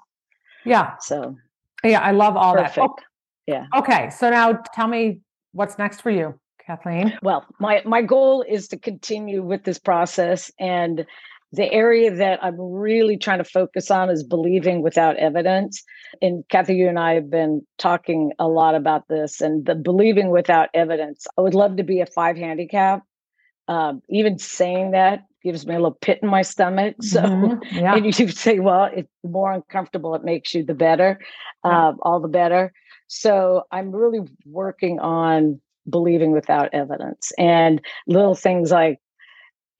Yeah. 0.65 0.97
So, 1.01 1.37
yeah, 1.85 2.01
I 2.01 2.11
love 2.11 2.37
all 2.37 2.55
perfect. 2.55 2.75
that. 2.75 2.83
Oh, 2.83 2.97
yeah. 3.47 3.67
Okay. 3.75 4.11
So 4.11 4.29
now 4.31 4.61
tell 4.75 4.89
me 4.89 5.21
what's 5.53 5.79
next 5.79 6.01
for 6.01 6.11
you, 6.11 6.39
Kathleen. 6.67 7.17
Well, 7.23 7.47
my, 7.61 7.83
my 7.85 8.03
goal 8.03 8.45
is 8.47 8.69
to 8.69 8.77
continue 8.77 9.43
with 9.43 9.62
this 9.62 9.79
process 9.79 10.51
and 10.59 11.07
the 11.53 11.73
area 11.73 12.15
that 12.15 12.43
I'm 12.43 12.61
really 12.61 13.17
trying 13.17 13.39
to 13.39 13.45
focus 13.45 13.91
on 13.91 14.11
is 14.11 14.25
believing 14.25 14.83
without 14.83 15.17
evidence. 15.17 15.83
And 16.21 16.45
Kathy, 16.49 16.75
you 16.75 16.89
and 16.89 16.99
I 16.99 17.15
have 17.15 17.31
been 17.31 17.65
talking 17.79 18.33
a 18.39 18.49
lot 18.49 18.75
about 18.75 19.07
this 19.09 19.41
and 19.41 19.65
the 19.65 19.77
believing 19.77 20.31
without 20.31 20.69
evidence. 20.75 21.27
I 21.39 21.43
would 21.43 21.55
love 21.55 21.77
to 21.77 21.85
be 21.85 22.01
a 22.01 22.07
five 22.07 22.37
handicap. 22.37 23.03
Um, 23.69 24.03
even 24.09 24.39
saying 24.39 24.91
that 24.91 25.21
gives 25.42 25.66
me 25.66 25.75
a 25.75 25.79
little 25.79 25.99
pit 26.01 26.20
in 26.22 26.29
my 26.29 26.42
stomach. 26.42 26.96
So, 27.03 27.22
mm-hmm. 27.22 27.77
yeah. 27.77 27.94
and 27.94 28.07
you 28.07 28.12
say, 28.12 28.59
well, 28.59 28.90
it's 28.94 29.11
the 29.22 29.31
more 29.31 29.53
uncomfortable 29.53 30.14
it 30.14 30.25
makes 30.25 30.55
you, 30.55 30.64
the 30.64 30.75
better, 30.75 31.18
yeah. 31.64 31.88
uh, 31.88 31.92
all 32.03 32.20
the 32.20 32.29
better. 32.29 32.72
So, 33.09 33.64
I'm 33.70 33.92
really 33.92 34.20
working 34.44 34.99
on 35.01 35.61
believing 35.88 36.33
without 36.33 36.68
evidence 36.72 37.33
and 37.38 37.81
little 38.09 38.35
things 38.35 38.72
like 38.72 38.99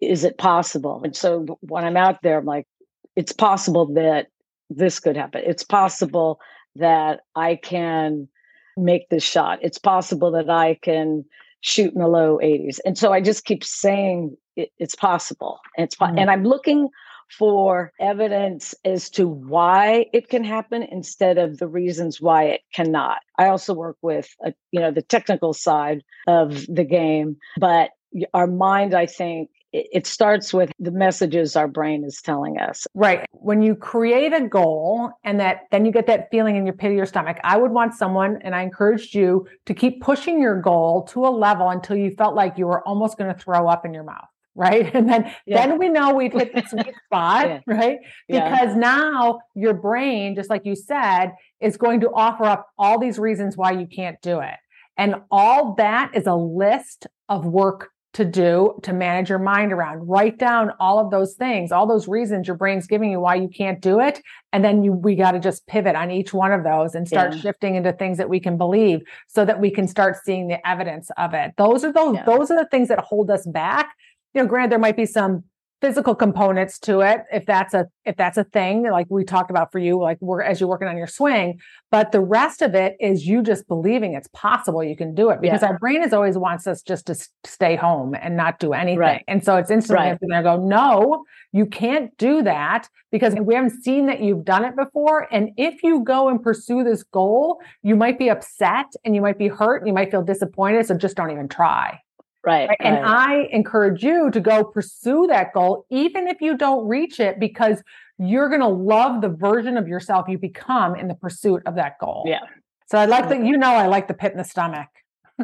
is 0.01 0.25
it 0.25 0.39
possible? 0.39 1.01
And 1.05 1.17
so 1.17 1.59
when 1.61 1.85
I'm 1.85 1.97
out 1.97 2.23
there, 2.23 2.39
I'm 2.39 2.45
like, 2.45 2.67
it's 3.15 3.33
possible 3.33 3.87
that 3.95 4.27
this 4.69 5.01
could 5.01 5.17
happen. 5.17 5.43
It's 5.45 5.63
possible 5.63 6.39
that 6.77 7.21
I 7.35 7.57
can 7.57 8.29
make 8.77 9.09
this 9.09 9.23
shot. 9.23 9.59
It's 9.63 9.79
possible 9.79 10.31
that 10.33 10.51
I 10.51 10.79
can 10.83 11.25
shoot 11.67 11.93
in 11.93 12.01
the 12.01 12.07
low 12.07 12.39
80s. 12.39 12.79
And 12.85 12.97
so 12.97 13.13
I 13.13 13.21
just 13.21 13.45
keep 13.45 13.65
saying 13.65 14.37
it, 14.55 14.71
it's 14.79 14.95
possible. 14.95 15.59
And 15.77 15.85
it's 15.85 15.97
mm-hmm. 15.97 16.17
and 16.17 16.31
I'm 16.31 16.45
looking 16.45 16.89
for 17.37 17.93
evidence 17.99 18.73
as 18.85 19.11
to 19.11 19.27
why 19.27 20.07
it 20.13 20.29
can 20.29 20.45
happen 20.45 20.85
instead 20.85 21.39
of 21.39 21.59
the 21.59 21.67
reasons 21.67 22.21
why 22.21 22.45
it 22.45 22.61
cannot. 22.73 23.19
I 23.37 23.49
also 23.49 23.75
work 23.75 23.97
with 24.01 24.29
a, 24.45 24.55
you 24.71 24.81
know 24.81 24.93
the 24.93 25.03
technical 25.03 25.53
side 25.53 26.05
of 26.29 26.67
the 26.69 26.85
game, 26.85 27.37
but 27.59 27.91
our 28.33 28.47
mind 28.47 28.95
I 28.95 29.07
think 29.07 29.51
it 29.73 30.07
starts 30.07 30.55
with 30.55 30.73
the 30.79 30.91
messages 30.91 31.57
our 31.57 31.69
brain 31.69 32.05
is 32.05 32.21
telling 32.23 32.59
us. 32.59 32.87
Right. 32.95 33.27
When 33.33 33.63
you 33.63 33.75
create 33.75 34.33
a 34.33 34.47
goal 34.49 35.11
and 35.25 35.41
that 35.41 35.63
then 35.71 35.85
you 35.85 35.93
get 35.93 36.07
that 36.07 36.29
feeling 36.31 36.57
in 36.57 36.65
your 36.65 36.75
pit 36.75 36.91
of 36.91 36.97
your 36.97 37.07
stomach, 37.07 37.39
I 37.45 37.57
would 37.57 37.73
want 37.73 37.95
someone, 37.95 38.39
and 38.43 38.55
I 38.55 38.63
encouraged 38.63 39.15
you 39.15 39.47
to 39.67 39.75
keep 39.75 40.01
pushing 40.01 40.41
your 40.41 40.61
goal 40.61 41.03
to 41.09 41.27
a 41.27 41.29
level 41.29 41.69
until 41.71 41.97
you 41.97 42.15
felt 42.17 42.35
like 42.35 42.57
you 42.57 42.67
were 42.67 42.87
almost 42.87 43.19
going 43.19 43.33
to 43.33 43.39
throw 43.39 43.69
up 43.69 43.85
in 43.85 43.93
your 43.95 44.05
mouth. 44.05 44.25
Right. 44.59 44.95
And 44.95 45.07
then, 45.07 45.31
yeah. 45.45 45.67
then 45.67 45.79
we 45.79 45.91
know 45.91 46.15
we've 46.15 46.33
hit 46.33 46.55
the 46.55 46.63
sweet 46.67 46.95
spot. 47.05 47.47
Yeah. 47.47 47.61
Right. 47.67 47.99
Because 48.27 48.71
yeah. 48.71 48.75
now 48.75 49.41
your 49.55 49.75
brain, 49.75 50.35
just 50.35 50.49
like 50.49 50.65
you 50.65 50.75
said, 50.75 51.33
is 51.61 51.77
going 51.77 52.01
to 52.01 52.09
offer 52.09 52.45
up 52.45 52.67
all 52.79 52.99
these 52.99 53.19
reasons 53.19 53.55
why 53.55 53.73
you 53.73 53.87
can't 53.87 54.19
do 54.23 54.41
it. 54.41 54.55
And 54.97 55.17
all 55.31 55.75
that 55.75 56.13
is 56.15 56.27
a 56.27 56.35
list 56.35 57.07
of 57.29 57.45
work 57.45 57.91
to 58.17 58.25
do 58.25 58.73
to 58.83 58.95
manage 58.95 59.29
your 59.29 59.39
mind 59.39 59.75
around. 59.75 60.09
Write 60.09 60.39
down 60.39 60.73
all 60.81 60.99
of 60.99 61.11
those 61.11 61.35
things, 61.35 61.71
all 61.71 61.87
those 61.87 62.09
reasons 62.09 62.47
your 62.47 62.57
brain's 62.57 62.87
giving 62.87 63.11
you 63.11 63.21
why 63.21 63.35
you 63.35 63.47
can't 63.47 63.79
do 63.83 64.01
it. 64.01 64.23
And 64.55 64.65
then 64.65 64.83
you, 64.83 64.93
we 64.93 65.17
got 65.17 65.33
to 65.33 65.39
just 65.39 65.67
pivot 65.67 65.95
on 65.95 66.11
each 66.11 66.33
one 66.33 66.51
of 66.51 66.65
those 66.65 66.95
and 66.95 67.07
start 67.07 67.35
yeah. 67.35 67.41
shifting 67.43 67.75
into 67.75 67.93
things 67.93 68.17
that 68.17 68.31
we 68.31 68.41
can 68.41 68.57
believe 68.57 69.01
so 69.29 69.45
that 69.45 69.61
we 69.61 69.71
can 69.71 69.87
start 69.87 70.17
seeing 70.25 70.49
the 70.49 70.67
evidence 70.67 71.11
of 71.19 71.35
it. 71.35 71.53
Those 71.59 71.85
are 71.85 71.93
those, 71.93 72.15
yeah. 72.15 72.25
those 72.25 72.51
are 72.51 72.57
the 72.57 72.69
things 72.71 72.89
that 72.89 73.01
hold 73.01 73.31
us 73.31 73.45
back. 73.45 73.95
You 74.33 74.43
know, 74.43 74.49
granted, 74.49 74.73
there 74.73 74.79
might 74.79 74.97
be 74.97 75.05
some 75.05 75.45
physical 75.81 76.15
components 76.15 76.79
to 76.79 77.01
it 77.01 77.21
if 77.31 77.45
that's 77.45 77.75
a 77.75 77.87
if 78.07 78.17
that's 78.17 78.39
a 78.39 78.45
thing 78.45 78.91
like 78.91 79.07
we 79.11 79.25
talked 79.25 79.51
about 79.51 79.71
for 79.71 79.79
you 79.79 80.01
like 80.01 80.17
we're 80.23 80.41
as 80.41 80.59
you're 80.59 80.69
working 80.69 80.89
on 80.89 80.97
your 80.97 81.07
swing 81.07 81.61
but 81.91 82.13
the 82.13 82.21
rest 82.21 82.63
of 82.63 82.75
it 82.75 82.97
is 82.99 83.27
you 83.27 83.43
just 83.43 83.69
believing 83.69 84.15
it's 84.15 84.29
possible 84.33 84.83
you 84.83 84.97
can 84.97 85.15
do 85.15 85.29
it 85.29 85.41
because 85.41 85.61
yeah. 85.61 85.69
our 85.69 85.79
brain 85.79 86.03
is 86.03 86.15
always 86.15 86.39
wants 86.39 86.67
us 86.67 86.81
just 86.81 87.07
to 87.07 87.15
stay 87.45 87.77
home 87.77 88.15
and 88.15 88.37
not 88.37 88.59
do 88.59 88.73
anything 88.73 88.99
right. 88.99 89.25
and 89.29 89.45
so 89.45 89.57
it's 89.57 89.71
instantly 89.71 90.07
right. 90.07 90.19
there 90.23 90.43
go 90.43 90.57
no 90.57 91.25
you 91.53 91.67
can't 91.67 92.17
do 92.17 92.43
that 92.43 92.89
because 93.13 93.35
we 93.35 93.55
haven't 93.55 93.83
seen 93.83 94.07
that 94.07 94.21
you've 94.21 94.45
done 94.45 94.65
it 94.65 94.75
before 94.77 95.29
and 95.31 95.51
if 95.59 95.83
you 95.83 96.03
go 96.03 96.31
and 96.31 96.43
pursue 96.43 96.85
this 96.85 97.03
goal 97.03 97.61
you 97.83 97.95
might 97.95 98.19
be 98.19 98.31
upset 98.31 98.87
and 99.05 99.15
you 99.15 99.21
might 99.21 99.39
be 99.39 99.49
hurt 99.49 99.83
and 99.83 99.89
you 99.89 99.95
might 99.95 100.11
feel 100.11 100.23
disappointed 100.23 100.87
so 100.87 100.97
just 100.97 101.17
don't 101.17 101.31
even 101.31 101.49
try 101.49 102.01
Right, 102.47 102.69
right. 102.69 102.79
And 102.81 103.05
I 103.05 103.49
encourage 103.51 104.05
you 104.05 104.31
to 104.31 104.41
go 104.41 104.63
pursue 104.63 105.27
that 105.27 105.53
goal, 105.53 105.85
even 105.91 106.29
if 106.29 106.41
you 106.41 106.57
don't 106.57 106.87
reach 106.87 107.19
it, 107.19 107.41
because 107.41 107.83
you're 108.19 108.49
going 108.49 108.61
to 108.61 108.69
love 108.69 109.21
the 109.21 109.29
version 109.29 109.77
of 109.77 109.89
yourself 109.89 110.29
you 110.29 110.39
become 110.39 110.95
in 110.95 111.09
the 111.09 111.15
pursuit 111.15 111.63
of 111.67 111.75
that 111.75 111.99
goal. 111.99 112.25
Yeah. 112.27 112.41
So 112.89 112.99
I 112.99 113.07
like 113.07 113.29
that, 113.29 113.45
you 113.45 113.57
know, 113.57 113.75
I 113.75 113.89
like 113.89 114.07
the 114.07 114.15
pit 114.15 114.31
in 114.31 114.39
the 114.39 114.45
stomach 114.45 114.87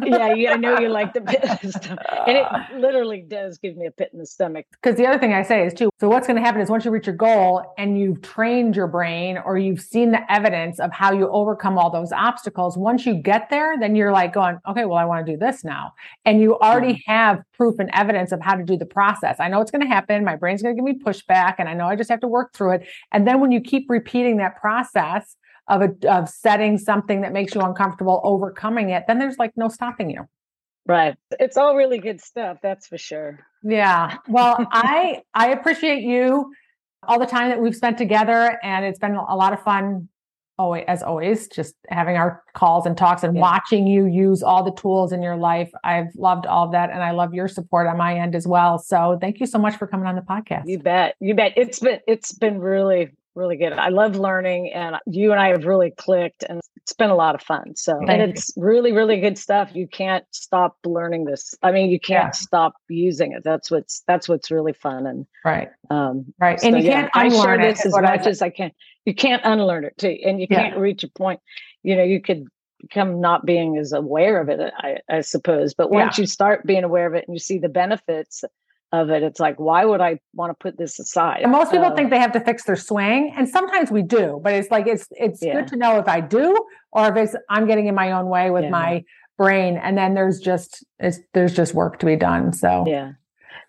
yeah, 0.03 0.33
yeah, 0.35 0.53
I 0.53 0.57
know 0.57 0.79
you 0.79 0.89
like 0.89 1.13
the 1.13 1.21
pit 1.21 1.43
in 1.43 1.59
the 1.63 1.73
stomach. 1.73 2.07
And 2.27 2.37
it 2.39 2.47
literally 2.79 3.21
does 3.21 3.59
give 3.59 3.77
me 3.77 3.87
a 3.87 3.91
pit 3.91 4.11
in 4.13 4.19
the 4.19 4.27
stomach. 4.27 4.67
Because 4.71 4.97
the 4.97 5.07
other 5.07 5.19
thing 5.19 5.35
I 5.35 5.43
say 5.43 5.67
is 5.67 5.75
too, 5.75 5.91
so 6.01 6.09
what's 6.09 6.27
going 6.27 6.37
to 6.37 6.43
happen 6.43 6.61
is 6.61 6.71
once 6.71 6.85
you 6.85 6.91
reach 6.91 7.07
your 7.07 7.17
goal 7.17 7.63
and 7.77 7.99
you've 7.99 8.23
trained 8.23 8.75
your 8.75 8.87
brain 8.87 9.39
or 9.45 9.59
you've 9.59 9.81
seen 9.81 10.13
the 10.13 10.33
evidence 10.33 10.81
of 10.81 10.93
how 10.93 11.13
you 11.13 11.29
overcome 11.29 11.77
all 11.77 11.91
those 11.91 12.13
obstacles, 12.13 12.79
once 12.79 13.05
you 13.05 13.15
get 13.15 13.51
there, 13.51 13.79
then 13.79 13.95
you're 13.95 14.13
like 14.13 14.33
going, 14.33 14.59
okay, 14.69 14.85
well, 14.85 14.99
I 14.99 15.05
want 15.05 15.27
to 15.27 15.33
do 15.33 15.39
this 15.39 15.63
now. 15.63 15.93
And 16.25 16.41
you 16.41 16.59
already 16.59 16.95
mm-hmm. 16.95 17.13
have 17.13 17.43
proof 17.53 17.79
and 17.79 17.91
evidence 17.93 18.33
of 18.33 18.41
how 18.41 18.55
to 18.55 18.65
do 18.65 18.77
the 18.77 18.87
process. 18.87 19.41
I 19.41 19.49
know 19.49 19.61
it's 19.61 19.71
going 19.71 19.83
to 19.83 19.89
happen. 19.89 20.25
My 20.25 20.37
brain's 20.37 20.63
going 20.63 20.75
to 20.75 20.81
give 20.81 20.85
me 20.85 20.99
pushback 20.99 21.57
and 21.59 21.69
I 21.69 21.75
know 21.75 21.87
I 21.87 21.97
just 21.97 22.11
have 22.11 22.21
to 22.21 22.29
work 22.29 22.55
through 22.55 22.73
it. 22.73 22.87
And 23.13 23.27
then 23.27 23.41
when 23.41 23.53
you 23.53 23.61
keep 23.61 23.91
repeating 23.91 24.39
that 24.39 24.57
process, 24.61 25.37
of 25.69 25.83
a, 25.83 26.11
of 26.11 26.29
setting 26.29 26.79
something 26.79 27.21
that 27.23 27.33
makes 27.33 27.55
you 27.55 27.61
uncomfortable, 27.61 28.21
overcoming 28.25 28.91
it, 28.91 29.05
then 29.07 29.19
there's 29.19 29.39
like 29.39 29.53
no 29.57 29.69
stopping 29.69 30.11
you. 30.11 30.27
Right. 30.87 31.15
It's 31.39 31.57
all 31.57 31.77
really 31.77 31.99
good 31.99 32.21
stuff, 32.21 32.59
that's 32.63 32.89
for 32.89 32.99
sure. 32.99 33.39
Yeah. 33.63 34.17
Well, 34.29 34.57
I 34.73 35.23
I 35.35 35.51
appreciate 35.51 36.03
you 36.03 36.53
all 37.07 37.19
the 37.19 37.27
time 37.27 37.49
that 37.51 37.61
we've 37.61 37.77
spent 37.77 37.99
together 37.99 38.59
and 38.63 38.85
it's 38.85 38.99
been 38.99 39.15
a 39.15 39.37
lot 39.37 39.53
of 39.53 39.63
fun 39.63 40.09
always, 40.59 40.85
as 40.87 41.03
always, 41.03 41.49
just 41.49 41.75
having 41.89 42.17
our 42.17 42.43
calls 42.55 42.85
and 42.87 42.97
talks 42.97 43.23
and 43.25 43.35
Yeah. 43.35 43.41
watching 43.43 43.87
you 43.87 44.07
use 44.07 44.43
all 44.43 44.63
the 44.63 44.73
tools 44.73 45.13
in 45.13 45.23
your 45.23 45.37
life. 45.37 45.71
I've 45.83 46.15
loved 46.17 46.47
all 46.47 46.67
of 46.67 46.73
that. 46.73 46.91
And 46.91 47.03
I 47.03 47.13
love 47.13 47.33
your 47.35 47.49
support 47.49 47.87
on 47.87 47.97
my 47.97 48.17
end 48.19 48.35
as 48.35 48.47
well. 48.47 48.79
So 48.79 49.19
thank 49.21 49.41
you 49.41 49.47
so 49.47 49.59
much 49.59 49.77
for 49.77 49.87
coming 49.87 50.07
on 50.07 50.15
the 50.15 50.21
podcast. 50.23 50.65
You 50.67 50.79
bet. 50.79 51.17
You 51.21 51.35
bet. 51.35 51.53
It's 51.57 51.79
been 51.79 52.01
it's 52.07 52.33
been 52.33 52.59
really 52.61 53.11
really 53.35 53.57
good. 53.57 53.73
I 53.73 53.89
love 53.89 54.17
learning, 54.17 54.73
and 54.73 54.97
you 55.07 55.33
and 55.33 55.41
I 55.41 55.49
have 55.49 55.65
really 55.65 55.91
clicked, 55.91 56.45
and 56.49 56.61
it's 56.77 56.93
been 56.93 57.11
a 57.11 57.15
lot 57.15 57.35
of 57.35 57.43
fun. 57.43 57.75
So, 57.77 57.99
Thank 58.07 58.11
and 58.11 58.23
it's 58.23 58.53
really 58.57 58.93
really 58.93 59.21
good 59.21 59.39
stuff. 59.39 59.71
You 59.73 59.87
can't 59.87 60.25
stop 60.33 60.77
learning 60.85 61.25
this. 61.25 61.55
I 61.63 61.73
mean, 61.73 61.91
you 61.91 62.01
can't 62.01 62.27
Yeah. 62.27 62.31
stop 62.33 62.75
using 62.89 63.33
it. 63.33 63.43
That's 63.45 63.71
what's 63.71 64.03
that's 64.07 64.29
what's 64.29 64.51
really 64.51 64.73
fun. 64.73 65.07
And 65.07 65.27
right. 65.45 65.69
um, 65.91 66.33
Right. 66.41 66.61
so, 66.61 66.69
and 66.69 66.77
you 66.77 66.83
yeah, 66.85 67.03
can't 67.03 67.11
I 67.15 67.29
share 67.29 67.55
unlearn 67.55 67.61
it. 67.61 67.77
this 67.77 67.87
as 67.87 67.93
what 67.93 68.05
I 68.05 68.17
much 68.17 68.27
as 68.27 68.43
I 68.43 68.51
can. 68.51 68.73
You 69.05 69.15
can't 69.15 69.43
unlearn 69.45 69.85
it 69.85 69.97
too, 69.99 70.17
and 70.25 70.41
you 70.41 70.47
Yeah. 70.51 70.63
can't 70.63 70.79
reach 70.79 71.05
a 71.05 71.09
point. 71.09 71.41
You 71.83 71.97
know, 71.97 72.05
you 72.05 72.21
could 72.21 72.47
become 72.81 73.21
not 73.21 73.47
being 73.47 73.79
as 73.79 73.93
aware 73.93 74.41
of 74.41 74.49
it. 74.49 74.73
I, 74.77 74.99
I 75.09 75.21
suppose, 75.21 75.73
but 75.73 75.91
once 75.91 76.19
you 76.19 76.27
start 76.27 76.67
being 76.67 76.83
aware 76.83 77.07
of 77.07 77.15
it 77.15 77.25
and 77.29 77.35
you 77.35 77.39
see 77.39 77.59
the 77.59 77.69
benefits 77.69 78.43
of 78.93 79.11
it, 79.11 79.23
it's 79.23 79.41
like, 79.41 79.59
why 79.59 79.85
would 79.85 80.01
I 80.01 80.21
want 80.35 80.51
to 80.51 80.55
put 80.63 80.77
this 80.77 80.99
aside? 80.99 81.41
And 81.43 81.51
most 81.51 81.71
people 81.73 81.87
Um, 81.87 81.97
think 81.97 82.11
they 82.11 82.19
have 82.21 82.33
to 82.33 82.41
fix 82.41 82.65
their 82.65 82.77
swing, 82.77 83.33
and 83.37 83.49
sometimes 83.49 83.91
we 83.91 84.03
do. 84.03 84.41
But 84.43 84.53
it's 84.55 84.71
like 84.71 84.87
it's 84.87 85.09
it's 85.13 85.43
Yeah. 85.43 85.55
good 85.55 85.69
to 85.69 85.77
know 85.77 85.99
if 85.99 86.09
I 86.09 86.21
do 86.21 86.57
or 86.93 87.09
if 87.09 87.17
it's 87.17 87.37
I'm 87.49 87.67
getting 87.67 87.87
in 87.87 87.95
my 87.95 88.13
own 88.13 88.27
way 88.27 88.51
with 88.51 88.65
Yeah. 88.65 88.71
my 88.71 89.05
brain, 89.39 89.77
and 89.79 89.97
then 89.97 90.15
there's 90.15 90.41
just 90.41 90.85
it's 90.99 91.19
there's 91.33 91.55
just 91.55 91.75
work 91.75 91.99
to 92.01 92.07
be 92.07 92.17
done. 92.17 92.53
So 92.53 92.85
Yeah. 92.87 93.13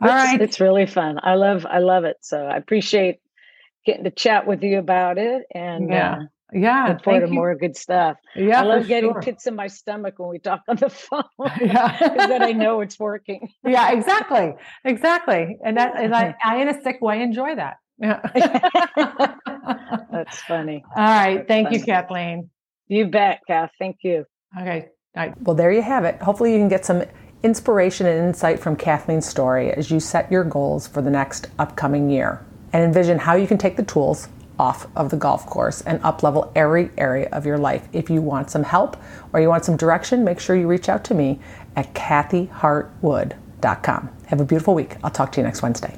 All 0.02 0.08
it's, 0.10 0.16
right. 0.16 0.42
It's 0.42 0.60
really 0.60 0.86
fun. 0.86 1.20
I 1.24 1.36
love 1.36 1.66
I 1.66 1.80
love 1.80 2.04
it. 2.04 2.18
So 2.22 2.46
I 2.46 2.58
appreciate 2.58 3.20
getting 3.86 4.04
to 4.04 4.12
chat 4.12 4.46
with 4.46 4.62
you 4.64 4.78
about 4.80 5.18
it 5.18 5.44
and 5.56 5.90
Yeah. 5.90 6.16
uh, 6.16 6.24
yeah, 6.54 6.88
look 6.90 7.04
forward 7.04 7.20
thank 7.22 7.30
you. 7.30 7.36
more 7.36 7.56
good 7.56 7.76
stuff. 7.78 8.18
Yeah, 8.36 8.62
I 8.62 8.64
love 8.64 8.88
getting 8.88 9.12
sure. 9.12 9.22
pits 9.22 9.48
in 9.48 9.56
my 9.56 9.68
stomach 9.68 10.20
when 10.20 10.30
we 10.30 10.40
talk 10.40 10.62
on 10.68 10.78
the 10.78 10.90
phone. 10.90 11.24
Yeah. 11.62 11.98
Because 11.98 12.28
then 12.28 12.44
I 12.44 12.52
know 12.52 12.82
it's 12.82 13.00
working. 13.00 13.50
yeah, 13.66 13.92
exactly, 13.92 14.54
exactly, 14.84 15.58
and 15.64 15.78
that 15.78 15.94
and 15.98 16.14
I, 16.14 16.26
mm-hmm. 16.26 16.50
I 16.50 16.62
in 16.62 16.70
a 16.70 16.82
sick 16.82 17.02
way 17.02 17.22
enjoy 17.22 17.56
that. 17.56 17.78
Yeah. 17.98 18.20
That's 20.12 20.40
funny. 20.42 20.84
All 20.96 21.04
right, 21.04 21.48
thank 21.48 21.72
you. 21.72 21.82
Kathleen. 21.84 22.50
You 22.88 23.08
bet, 23.08 23.42
Kath. 23.48 23.72
Thank 23.80 23.98
you. 24.02 24.26
Okay. 24.60 24.90
All 25.16 25.24
right. 25.24 25.42
Well, 25.42 25.56
there 25.56 25.72
you 25.72 25.82
have 25.82 26.06
it. 26.06 26.22
Hopefully, 26.22 26.54
you 26.54 26.60
can 26.60 26.68
get 26.68 26.86
some 26.86 27.04
inspiration 27.44 28.08
and 28.08 28.28
insight 28.28 28.60
from 28.60 28.76
Kathleen's 28.76 29.28
story 29.28 29.72
as 29.72 29.92
you 29.92 30.00
set 30.00 30.32
your 30.32 30.44
goals 30.44 30.88
for 30.88 31.02
the 31.02 31.10
next 31.10 31.48
upcoming 31.60 32.10
year 32.10 32.46
and 32.72 32.84
envision 32.84 33.20
how 33.20 33.36
you 33.36 33.48
can 33.48 33.58
take 33.58 33.76
the 33.78 33.84
tools 33.84 34.28
off 34.60 34.88
of 34.96 35.10
the 35.10 35.18
golf 35.18 35.46
course 35.46 35.82
and 35.82 36.02
uplevel 36.02 36.50
every 36.56 36.90
area 36.98 37.28
of 37.32 37.46
your 37.46 37.58
life. 37.58 37.88
If 37.94 38.10
you 38.10 38.22
want 38.22 38.50
some 38.50 38.64
help 38.64 38.98
or 39.32 39.40
you 39.40 39.48
want 39.50 39.64
some 39.66 39.78
direction, 39.78 40.24
make 40.24 40.40
sure 40.40 40.56
you 40.56 40.68
reach 40.68 40.90
out 40.90 41.04
to 41.06 41.14
me 41.14 41.40
at 41.76 41.94
kathyhartwood.com. 41.94 44.10
Have 44.28 44.42
a 44.42 44.46
beautiful 44.46 44.74
week. 44.74 44.98
I'll 45.04 45.12
talk 45.12 45.32
to 45.34 45.42
you 45.42 45.46
next 45.46 45.62
Wednesday. 45.62 45.96